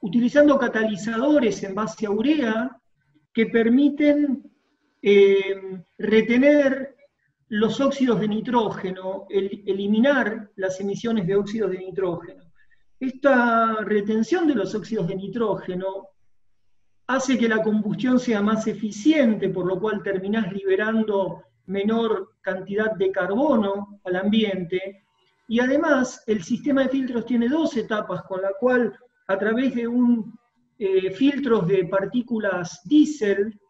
utilizando 0.00 0.58
catalizadores 0.58 1.62
en 1.62 1.74
base 1.74 2.06
a 2.06 2.10
urea 2.10 2.76
que 3.32 3.46
permiten 3.46 4.50
em, 5.00 5.82
retener 5.98 6.91
los 7.52 7.82
óxidos 7.82 8.18
de 8.18 8.28
nitrógeno, 8.28 9.26
eliminar 9.28 10.50
las 10.56 10.80
emisiones 10.80 11.26
de 11.26 11.36
óxidos 11.36 11.70
de 11.70 11.80
nitrógeno. 11.80 12.44
Esta 12.98 13.76
retención 13.84 14.46
de 14.46 14.54
los 14.54 14.74
óxidos 14.74 15.06
de 15.08 15.16
nitrógeno 15.16 16.08
hace 17.08 17.36
que 17.36 17.50
la 17.50 17.62
combustión 17.62 18.18
sea 18.18 18.40
más 18.40 18.66
eficiente, 18.68 19.50
por 19.50 19.66
lo 19.66 19.78
cual 19.78 20.02
terminás 20.02 20.50
liberando 20.50 21.42
menor 21.66 22.36
cantidad 22.40 22.92
de 22.92 23.12
carbono 23.12 24.00
al 24.04 24.16
ambiente. 24.16 25.04
Y 25.46 25.60
además, 25.60 26.24
el 26.26 26.42
sistema 26.42 26.84
de 26.84 26.88
filtros 26.88 27.26
tiene 27.26 27.50
dos 27.50 27.76
etapas, 27.76 28.22
con 28.22 28.40
la 28.40 28.52
cual 28.58 28.98
a 29.26 29.38
través 29.38 29.74
de 29.74 29.86
un 29.86 30.38
eh, 30.78 31.10
filtros 31.10 31.68
de 31.68 31.84
partículas 31.84 32.80
diésel 32.86 33.60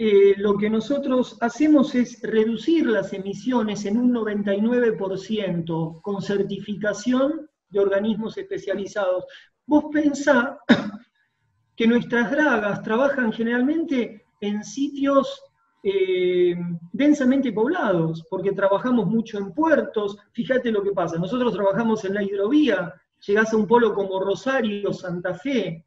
eh, 0.00 0.34
lo 0.36 0.56
que 0.56 0.70
nosotros 0.70 1.36
hacemos 1.40 1.96
es 1.96 2.22
reducir 2.22 2.86
las 2.86 3.12
emisiones 3.12 3.84
en 3.84 3.98
un 3.98 4.14
99% 4.14 6.00
con 6.00 6.22
certificación 6.22 7.50
de 7.68 7.80
organismos 7.80 8.38
especializados. 8.38 9.24
vos 9.66 9.86
pensá 9.92 10.60
que 11.76 11.88
nuestras 11.88 12.30
dragas 12.30 12.80
trabajan 12.84 13.32
generalmente 13.32 14.24
en 14.40 14.62
sitios 14.62 15.42
eh, 15.82 16.54
densamente 16.92 17.52
poblados, 17.52 18.24
porque 18.30 18.52
trabajamos 18.52 19.06
mucho 19.06 19.38
en 19.38 19.52
puertos. 19.52 20.16
Fíjate 20.30 20.70
lo 20.70 20.84
que 20.84 20.92
pasa, 20.92 21.18
nosotros 21.18 21.52
trabajamos 21.54 22.04
en 22.04 22.14
la 22.14 22.22
hidrovía, 22.22 22.94
llegás 23.26 23.52
a 23.52 23.56
un 23.56 23.66
polo 23.66 23.92
como 23.94 24.20
Rosario, 24.20 24.92
Santa 24.92 25.34
Fe. 25.34 25.84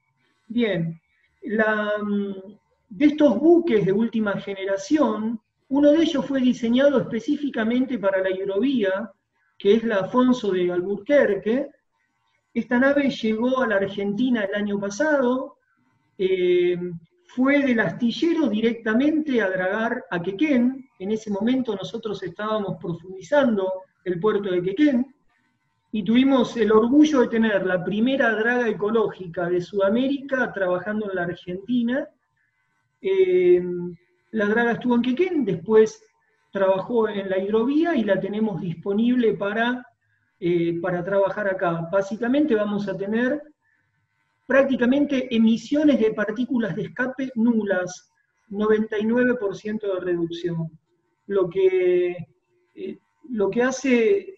Bien, 0.48 1.00
mm, 1.42 2.60
de 2.92 3.06
estos 3.06 3.40
buques 3.40 3.86
de 3.86 3.94
última 3.94 4.34
generación, 4.42 5.40
uno 5.70 5.92
de 5.92 6.04
ellos 6.04 6.26
fue 6.26 6.42
diseñado 6.42 7.00
específicamente 7.00 7.98
para 7.98 8.22
la 8.22 8.30
hidrovía, 8.30 9.10
que 9.58 9.76
es 9.76 9.84
la 9.86 10.00
Afonso 10.00 10.52
de 10.52 10.70
Alburquerque. 10.70 11.70
Esta 12.54 12.78
nave 12.80 13.10
llegó 13.10 13.62
a 13.62 13.68
la 13.68 13.78
Argentina 13.78 14.44
el 14.44 14.54
año 14.56 14.78
pasado, 14.78 15.56
eh, 16.18 16.78
fue 17.28 17.60
del 17.64 17.80
astillero 17.80 18.50
directamente 18.50 19.42
a 19.42 19.50
dragar 19.50 20.04
a 20.12 20.22
Quequén. 20.22 20.90
En 21.00 21.12
ese 21.12 21.32
momento 21.32 21.74
nosotros 21.74 22.22
estábamos 22.24 22.76
profundizando 22.78 23.72
el 24.04 24.20
puerto 24.20 24.52
de 24.52 24.62
Quequén 24.62 25.16
y 25.94 26.04
tuvimos 26.04 26.58
el 26.58 26.74
orgullo 26.74 27.22
de 27.22 27.30
tener 27.30 27.66
la 27.66 27.82
primera 27.86 28.36
draga 28.36 28.68
ecológica 28.68 29.48
de 29.48 29.62
Sudamérica 29.62 30.52
trabajando 30.52 31.10
en 31.10 31.16
la 31.16 31.24
Argentina. 31.24 32.10
Eh, 33.02 33.62
la 34.32 34.46
draga 34.46 34.74
estuvo 34.74 34.96
en 34.96 35.02
Quequén, 35.02 35.46
después 35.46 36.02
trabajó 36.52 37.08
en 37.08 37.30
la 37.30 37.40
hidrovía 37.40 37.96
y 37.96 38.04
la 38.04 38.20
tenemos 38.20 38.62
disponible 38.62 39.34
para, 39.34 39.86
eh, 40.40 40.80
para 40.82 41.04
trabajar 41.04 41.48
acá. 41.48 41.88
Básicamente 41.92 42.56
vamos 42.56 42.88
a 42.88 42.98
tener 42.98 43.42
prácticamente 44.46 45.34
emisiones 45.34 46.00
de 46.00 46.14
partículas 46.14 46.76
de 46.76 46.84
escape 46.84 47.32
nulas, 47.36 48.12
99% 48.50 49.94
de 49.94 50.00
reducción. 50.02 50.70
Lo 51.28 51.50
que, 51.50 52.18
eh, 52.76 52.98
lo 53.30 53.50
que 53.50 53.64
hace, 53.64 54.36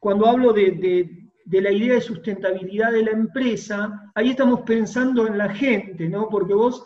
cuando 0.00 0.26
hablo 0.26 0.52
de, 0.52 1.16
la 1.46 1.70
idea 1.70 1.94
de 1.94 2.00
sustentabilidad 2.00 2.90
de 2.90 3.04
la 3.04 3.12
empresa, 3.12 4.10
ahí 4.16 4.30
estamos 4.30 4.62
pensando 4.62 5.26
en 5.28 5.38
la 5.38 5.48
gente, 5.48 6.08
¿no? 6.08 6.28
Porque 6.28 6.54
vos 6.54 6.84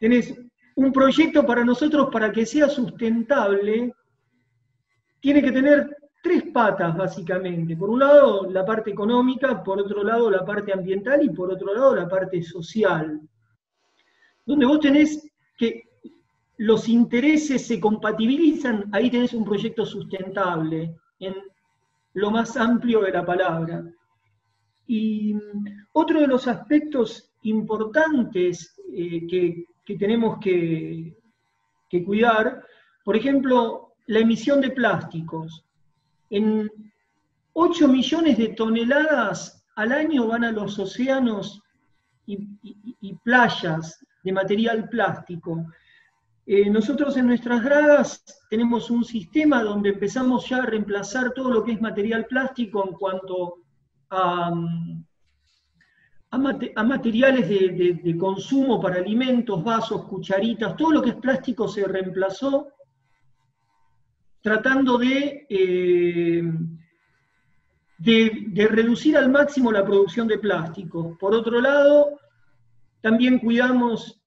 tenés 0.00 0.34
un 0.76 0.92
proyecto 0.92 1.46
para 1.46 1.64
nosotros 1.64 2.08
para 2.10 2.32
que 2.32 2.46
sea 2.46 2.68
sustentable, 2.68 3.92
tiene 5.20 5.42
que 5.42 5.52
tener 5.52 5.96
tres 6.22 6.44
patas 6.52 6.96
básicamente. 6.96 7.76
Por 7.76 7.90
un 7.90 8.00
lado 8.00 8.50
la 8.50 8.64
parte 8.64 8.90
económica, 8.90 9.62
por 9.62 9.78
otro 9.78 10.02
lado 10.02 10.30
la 10.30 10.44
parte 10.44 10.72
ambiental 10.72 11.22
y 11.22 11.28
por 11.30 11.52
otro 11.52 11.72
lado 11.74 11.94
la 11.94 12.08
parte 12.08 12.42
social. 12.42 13.20
Donde 14.46 14.66
vos 14.66 14.80
tenés 14.80 15.30
que 15.56 15.84
los 16.56 16.88
intereses 16.88 17.66
se 17.66 17.78
compatibilizan, 17.78 18.88
ahí 18.92 19.10
tenés 19.10 19.34
un 19.34 19.44
proyecto 19.44 19.84
sustentable, 19.86 20.94
en 21.18 21.34
lo 22.14 22.30
más 22.30 22.56
amplio 22.56 23.02
de 23.02 23.12
la 23.12 23.24
palabra. 23.24 23.84
Y 24.86 25.34
otro 25.92 26.20
de 26.20 26.26
los 26.26 26.48
aspectos 26.48 27.30
importantes 27.42 28.74
eh, 28.92 29.26
que, 29.26 29.64
tenemos 29.98 30.38
que, 30.38 31.16
que 31.88 32.04
cuidar, 32.04 32.64
por 33.04 33.16
ejemplo, 33.16 33.94
la 34.06 34.20
emisión 34.20 34.60
de 34.60 34.70
plásticos 34.70 35.64
en 36.30 36.70
8 37.52 37.88
millones 37.88 38.38
de 38.38 38.48
toneladas 38.48 39.64
al 39.76 39.92
año 39.92 40.26
van 40.26 40.44
a 40.44 40.52
los 40.52 40.78
océanos 40.78 41.62
y, 42.26 43.14
playas 43.24 44.04
de 44.22 44.32
material 44.32 44.88
plástico. 44.88 45.66
Eh, 46.46 46.70
nosotros 46.70 47.16
en 47.16 47.26
nuestras 47.26 47.62
dragas 47.62 48.24
tenemos 48.48 48.90
un 48.90 49.04
sistema 49.04 49.62
donde 49.62 49.90
empezamos 49.90 50.48
ya 50.48 50.58
a 50.58 50.66
reemplazar 50.66 51.32
todo 51.32 51.50
lo 51.50 51.64
que 51.64 51.72
es 51.72 51.80
material 51.80 52.26
plástico 52.26 52.86
en 52.86 52.94
cuanto 52.94 53.56
a, 54.10 54.52
materiales 56.38 57.48
de, 57.48 58.16
consumo 58.16 58.80
para 58.80 58.96
alimentos, 58.96 59.62
vasos, 59.64 60.04
cucharitas, 60.04 60.76
todo 60.76 60.92
lo 60.92 61.02
que 61.02 61.10
es 61.10 61.16
plástico 61.16 61.66
se 61.66 61.86
reemplazó 61.86 62.68
tratando 64.40 65.00
eh, 65.02 66.42
de, 67.98 68.44
de, 68.46 68.68
reducir 68.68 69.16
al 69.16 69.30
máximo 69.30 69.70
la 69.70 69.84
producción 69.84 70.28
de 70.28 70.38
plástico. 70.38 71.16
Por 71.18 71.34
otro 71.34 71.60
lado, 71.60 72.18
también 73.02 73.38
cuidamos 73.38 74.20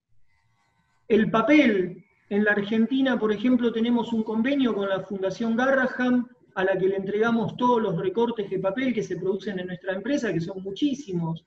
el 1.08 1.32
papel. 1.32 2.00
En 2.30 2.44
la 2.44 2.52
Argentina, 2.52 3.20
por 3.20 3.32
ejemplo, 3.32 3.72
tenemos 3.72 4.12
un 4.12 4.24
convenio 4.24 4.74
con 4.74 4.90
la 4.90 5.02
Fundación 5.02 5.56
Garraham, 5.56 6.28
a 6.56 6.64
la 6.64 6.78
que 6.78 6.88
le 6.88 6.98
entregamos 6.98 7.56
todos 7.58 7.82
los 7.82 7.98
recortes 7.98 8.50
de 8.50 8.60
papel 8.60 8.94
que 8.94 9.04
se 9.04 9.18
producen 9.18 9.60
en 9.60 9.68
nuestra 9.68 9.94
empresa, 9.94 10.32
que 10.32 10.40
son 10.40 10.62
muchísimos. 10.62 11.46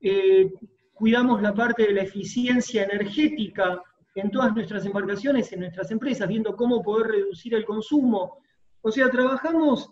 Eh, 0.00 0.52
cuidamos 0.94 1.42
la 1.42 1.54
parte 1.54 1.84
de 1.84 1.92
la 1.92 2.02
eficiencia 2.02 2.84
energética 2.84 3.82
en 4.14 4.30
todas 4.30 4.54
nuestras 4.54 4.84
embarcaciones, 4.86 5.52
en 5.52 5.60
nuestras 5.60 5.90
empresas, 5.90 6.28
viendo 6.28 6.56
cómo 6.56 6.82
poder 6.82 7.12
reducir 7.12 7.54
el 7.54 7.64
consumo. 7.64 8.38
O 8.80 8.90
sea, 8.90 9.10
trabajamos 9.10 9.90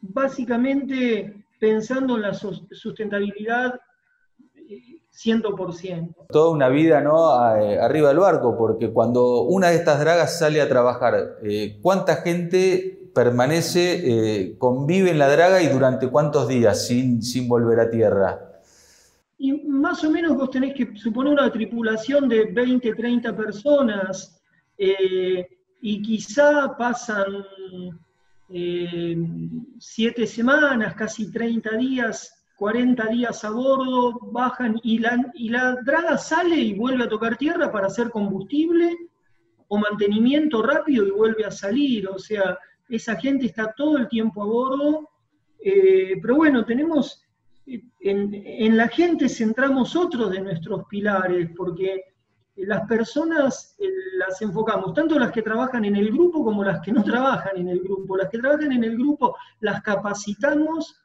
básicamente 0.00 1.44
pensando 1.58 2.16
en 2.16 2.22
la 2.22 2.34
sustentabilidad 2.34 3.80
100%. 5.12 5.84
Eh, 5.84 6.14
Toda 6.28 6.50
una 6.50 6.68
vida 6.68 7.00
¿no? 7.00 7.56
Eh, 7.56 7.78
arriba 7.78 8.08
del 8.08 8.18
barco, 8.18 8.56
porque 8.56 8.92
cuando 8.92 9.42
una 9.42 9.68
de 9.68 9.76
estas 9.76 10.00
dragas 10.00 10.38
sale 10.38 10.60
a 10.60 10.68
trabajar, 10.68 11.38
¿cuánta 11.82 12.16
gente 12.16 13.10
permanece, 13.14 14.56
convive 14.58 15.10
en 15.10 15.18
la 15.18 15.28
draga 15.28 15.60
y 15.60 15.68
durante 15.68 16.08
cuántos 16.08 16.46
días 16.46 16.86
sin 16.86 17.48
volver 17.48 17.80
a 17.80 17.90
tierra? 17.90 18.49
Y 19.42 19.52
más 19.52 20.04
o 20.04 20.10
menos 20.10 20.36
vos 20.36 20.50
tenés 20.50 20.74
que 20.74 20.94
suponer 20.96 21.32
una 21.32 21.50
tripulación 21.50 22.28
de 22.28 22.44
20, 22.44 22.94
30 22.94 23.34
personas, 23.34 24.38
eh, 24.76 25.48
y 25.80 26.02
quizá 26.02 26.76
pasan 26.76 27.42
eh, 28.50 29.16
7 29.78 30.26
semanas, 30.26 30.94
casi 30.94 31.32
30 31.32 31.70
días, 31.78 32.44
40 32.56 33.06
días 33.06 33.42
a 33.42 33.50
bordo, 33.50 34.18
bajan 34.30 34.78
y 34.82 34.98
la, 34.98 35.32
y 35.32 35.48
la 35.48 35.74
draga 35.86 36.18
sale 36.18 36.56
y 36.56 36.74
vuelve 36.74 37.04
a 37.04 37.08
tocar 37.08 37.38
tierra 37.38 37.72
para 37.72 37.86
hacer 37.86 38.10
combustible 38.10 38.94
o 39.68 39.78
mantenimiento 39.78 40.62
rápido 40.62 41.06
y 41.06 41.12
vuelve 41.12 41.46
a 41.46 41.50
salir. 41.50 42.06
O 42.10 42.18
sea, 42.18 42.58
esa 42.90 43.16
gente 43.16 43.46
está 43.46 43.72
todo 43.74 43.96
el 43.96 44.06
tiempo 44.06 44.42
a 44.42 44.46
bordo. 44.46 45.08
Eh, 45.64 46.18
pero 46.20 46.36
bueno, 46.36 46.62
tenemos 46.66 47.24
en, 47.66 48.76
la 48.76 48.88
gente 48.88 49.28
centramos 49.28 49.94
otros 49.96 50.30
de 50.30 50.40
nuestros 50.40 50.84
pilares, 50.88 51.50
porque 51.56 52.02
las 52.56 52.86
personas 52.86 53.74
eh, 53.78 53.88
las 54.18 54.40
enfocamos, 54.42 54.94
tanto 54.94 55.18
las 55.18 55.32
que 55.32 55.42
trabajan 55.42 55.84
en 55.84 55.96
el 55.96 56.10
grupo 56.10 56.44
como 56.44 56.64
las 56.64 56.80
que 56.80 56.92
no 56.92 57.02
trabajan 57.04 57.56
en 57.56 57.68
el 57.68 57.80
grupo. 57.80 58.16
Las 58.16 58.28
que 58.28 58.38
trabajan 58.38 58.72
en 58.72 58.84
el 58.84 58.96
grupo 58.96 59.36
las 59.60 59.82
capacitamos, 59.82 61.00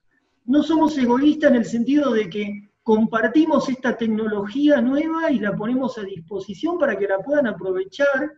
no 0.45 0.63
somos 0.63 0.97
egoístas 0.97 1.51
en 1.51 1.57
el 1.57 1.65
sentido 1.65 2.11
de 2.11 2.29
que 2.29 2.69
compartimos 2.83 3.67
esta 3.69 3.97
tecnología 3.97 4.79
nueva 4.81 5.31
y 5.31 5.39
la 5.39 5.55
ponemos 5.55 5.97
a 5.97 6.03
disposición 6.03 6.77
para 6.77 6.97
que 6.97 7.07
la 7.07 7.19
puedan 7.19 7.47
aprovechar 7.47 8.31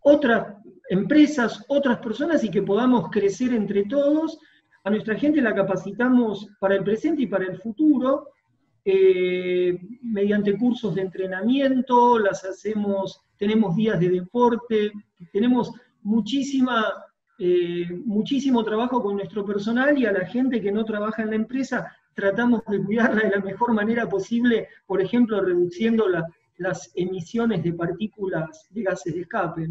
otras 0.00 0.56
empresas, 0.88 1.64
otras 1.68 1.98
personas 1.98 2.44
y 2.44 2.50
que 2.50 2.62
podamos 2.62 3.10
crecer 3.10 3.52
entre 3.52 3.84
todos 3.84 4.38
a 4.82 4.90
nuestra 4.90 5.14
gente 5.16 5.40
la 5.40 5.54
capacitamos 5.54 6.48
para 6.58 6.76
el 6.76 6.84
presente 6.84 7.22
y 7.22 7.26
para 7.26 7.44
el 7.44 7.58
futuro 7.58 8.30
eh, 8.84 9.78
mediante 10.02 10.56
cursos 10.56 10.94
de 10.94 11.02
entrenamiento, 11.02 12.18
las 12.18 12.44
hacemos, 12.44 13.20
tenemos 13.36 13.76
días 13.76 14.00
de 14.00 14.08
deporte, 14.08 14.92
tenemos 15.32 15.72
muchísima, 16.02 16.86
eh, 17.38 17.86
muchísimo 18.06 18.64
trabajo 18.64 19.02
con 19.02 19.16
nuestro 19.16 19.44
personal 19.44 19.98
y 19.98 20.06
a 20.06 20.12
la 20.12 20.26
gente 20.26 20.62
que 20.62 20.72
no 20.72 20.84
trabaja 20.84 21.22
en 21.22 21.30
la 21.30 21.36
empresa 21.36 21.94
tratamos 22.14 22.62
de 22.68 22.82
cuidarla 22.82 23.22
de 23.22 23.36
la 23.36 23.42
mejor 23.42 23.72
manera 23.72 24.08
posible, 24.08 24.68
por 24.86 25.00
ejemplo, 25.00 25.40
reduciendo 25.40 26.06
las 26.56 26.90
emisiones 26.94 27.62
de 27.62 27.72
partículas 27.72 28.66
de 28.70 28.82
gases 28.82 29.14
de 29.14 29.20
escape. 29.20 29.68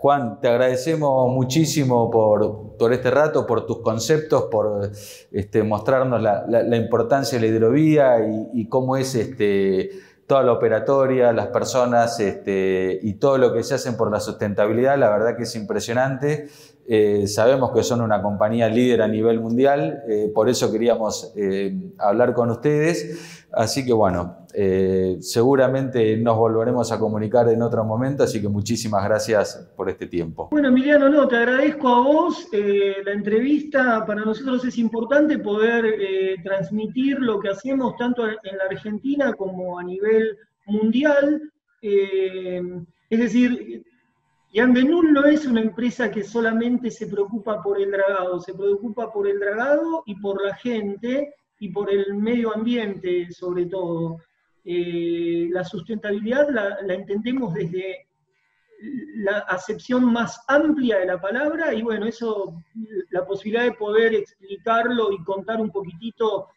Juan, 0.00 0.40
te 0.40 0.48
agradecemos 0.48 1.30
muchísimo 1.30 2.10
por, 2.10 2.90
este 2.90 3.10
rato, 3.10 3.46
por 3.46 3.66
tus 3.66 3.82
conceptos, 3.82 4.44
por 4.44 4.90
este, 5.30 5.62
mostrarnos 5.62 6.22
la, 6.22 6.76
importancia 6.78 7.38
de 7.38 7.46
la 7.46 7.54
hidrovía 7.54 8.14
y, 8.54 8.66
cómo 8.70 8.96
es 8.96 9.14
este, 9.14 9.90
toda 10.26 10.42
la 10.42 10.52
operatoria, 10.52 11.34
las 11.34 11.48
personas 11.48 12.18
este, 12.18 12.98
y 13.02 13.12
todo 13.18 13.36
lo 13.36 13.52
que 13.52 13.62
se 13.62 13.74
hacen 13.74 13.98
por 13.98 14.10
la 14.10 14.20
sustentabilidad, 14.20 14.96
la 14.96 15.10
verdad 15.10 15.36
que 15.36 15.42
es 15.42 15.54
impresionante. 15.54 16.48
Eh, 16.88 17.26
sabemos 17.28 17.70
que 17.72 17.82
son 17.82 18.00
una 18.00 18.22
compañía 18.22 18.70
líder 18.70 19.02
a 19.02 19.06
nivel 19.06 19.38
mundial, 19.38 20.02
eh, 20.08 20.32
por 20.34 20.48
eso 20.48 20.72
queríamos 20.72 21.30
eh, 21.36 21.92
hablar 21.98 22.32
con 22.32 22.50
ustedes. 22.50 23.44
Así 23.52 23.84
que 23.84 23.92
bueno, 23.92 24.46
seguramente 25.20 26.16
nos 26.16 26.36
volveremos 26.36 26.90
a 26.92 26.98
comunicar 26.98 27.48
en 27.48 27.62
otro 27.62 27.84
momento, 27.84 28.24
así 28.24 28.40
que 28.40 28.48
muchísimas 28.48 29.04
gracias 29.04 29.70
por 29.76 29.88
este 29.88 30.06
tiempo. 30.06 30.48
Bueno, 30.50 30.68
Emiliano, 30.68 31.08
no, 31.08 31.28
te 31.28 31.36
agradezco 31.36 31.88
a 31.88 32.00
vos 32.00 32.48
la 32.52 33.12
entrevista. 33.12 34.04
Para 34.06 34.24
nosotros 34.24 34.64
es 34.64 34.78
importante 34.78 35.38
poder 35.38 35.84
transmitir 36.42 37.18
lo 37.20 37.40
que 37.40 37.50
hacemos 37.50 37.96
tanto 37.96 38.26
en 38.26 38.58
la 38.58 38.64
Argentina 38.70 39.32
como 39.34 39.78
a 39.78 39.82
nivel 39.82 40.36
mundial. 40.66 41.50
es 41.80 43.18
decir, 43.18 43.84
y 44.52 44.58
Andenul 44.58 45.12
no 45.12 45.24
es 45.26 45.46
una 45.46 45.60
empresa 45.60 46.10
que 46.10 46.24
solamente 46.24 46.90
se 46.90 47.06
preocupa 47.06 47.62
por 47.62 47.80
el 47.80 47.92
dragado, 47.92 48.40
se 48.40 48.52
preocupa 48.52 49.12
por 49.12 49.28
el 49.28 49.38
dragado 49.38 50.02
y 50.06 50.16
por 50.16 50.42
la 50.42 50.56
gente 50.56 51.34
y 51.60 51.68
por 51.68 51.88
el 51.88 52.14
medio 52.14 52.52
ambiente 52.52 53.30
sobre 53.30 53.66
todo. 53.66 54.18
Eh, 54.64 55.48
la 55.50 55.64
sustentabilidad 55.64 56.48
la, 56.50 56.94
entendemos 56.94 57.54
desde 57.54 58.06
la 59.16 59.38
acepción 59.40 60.04
más 60.04 60.42
amplia 60.48 60.98
de 60.98 61.06
la 61.06 61.20
palabra 61.20 61.72
y 61.74 61.82
bueno, 61.82 62.06
eso, 62.06 62.62
la 63.10 63.26
posibilidad 63.26 63.64
de 63.64 63.72
poder 63.72 64.14
explicarlo 64.14 65.12
y 65.12 65.22
contar 65.24 65.60
un 65.60 65.70
poquitito 65.70 66.48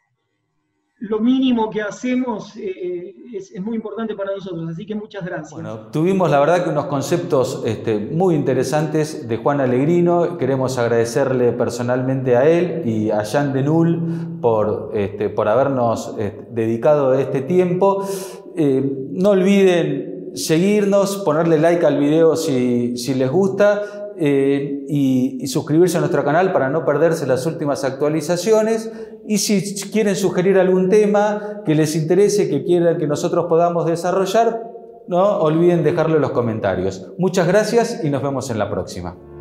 lo 1.03 1.19
mínimo 1.19 1.69
que 1.69 1.81
hacemos 1.81 2.55
eh, 2.55 3.13
es, 3.33 3.59
muy 3.59 3.75
importante 3.75 4.15
para 4.15 4.33
nosotros, 4.33 4.69
así 4.69 4.85
que 4.85 4.95
muchas 4.95 5.25
gracias. 5.25 5.51
Bueno, 5.51 5.87
tuvimos 5.91 6.31
la 6.31 6.39
verdad 6.39 6.63
que 6.63 6.69
unos 6.69 6.85
conceptos 6.85 7.61
este, 7.65 7.99
muy 7.99 8.35
interesantes 8.35 9.27
de 9.27 9.35
Juan 9.35 9.59
Alegrino, 9.59 10.37
queremos 10.37 10.77
agradecerle 10.77 11.51
personalmente 11.51 12.37
a 12.37 12.47
él 12.47 12.83
y 12.85 13.11
a 13.11 13.23
Jean 13.23 13.51
Denul 13.51 14.39
por, 14.39 14.91
este, 14.93 15.29
por 15.29 15.49
habernos 15.49 16.15
este, 16.17 16.47
dedicado 16.51 17.13
este 17.15 17.41
tiempo. 17.41 18.07
Eh, 18.55 19.09
no 19.11 19.31
olviden 19.31 20.31
seguirnos, 20.35 21.17
ponerle 21.17 21.59
like 21.59 21.85
al 21.85 21.99
video 21.99 22.37
si, 22.37 22.95
si 22.95 23.13
les 23.13 23.29
gusta 23.29 24.02
eh, 24.17 24.86
y, 24.88 25.47
suscribirse 25.47 25.97
a 25.97 25.99
nuestro 25.99 26.23
canal 26.23 26.52
para 26.54 26.69
no 26.69 26.86
perderse 26.86 27.28
las 27.28 27.45
últimas 27.45 27.84
actualizaciones. 27.84 28.91
Y 29.28 29.38
si 29.38 29.89
quieren 29.91 30.15
sugerir 30.15 30.58
algún 30.58 30.89
tema 30.89 31.62
que 31.65 31.76
les 31.76 31.95
interese, 31.95 32.49
que 32.49 32.63
quieran 32.63 32.97
que 32.97 33.08
nosotros 33.08 33.45
podamos 33.47 33.86
desarrollar, 33.86 34.63
no 35.08 35.39
olviden 35.39 35.84
dejarlo 35.84 36.15
en 36.15 36.21
los 36.21 36.32
comentarios. 36.32 37.12
Muchas 37.17 37.47
gracias 37.47 38.02
y 38.04 38.10
nos 38.10 38.23
vemos 38.23 38.49
en 38.49 38.60
la 38.60 38.69
próxima. 38.69 39.32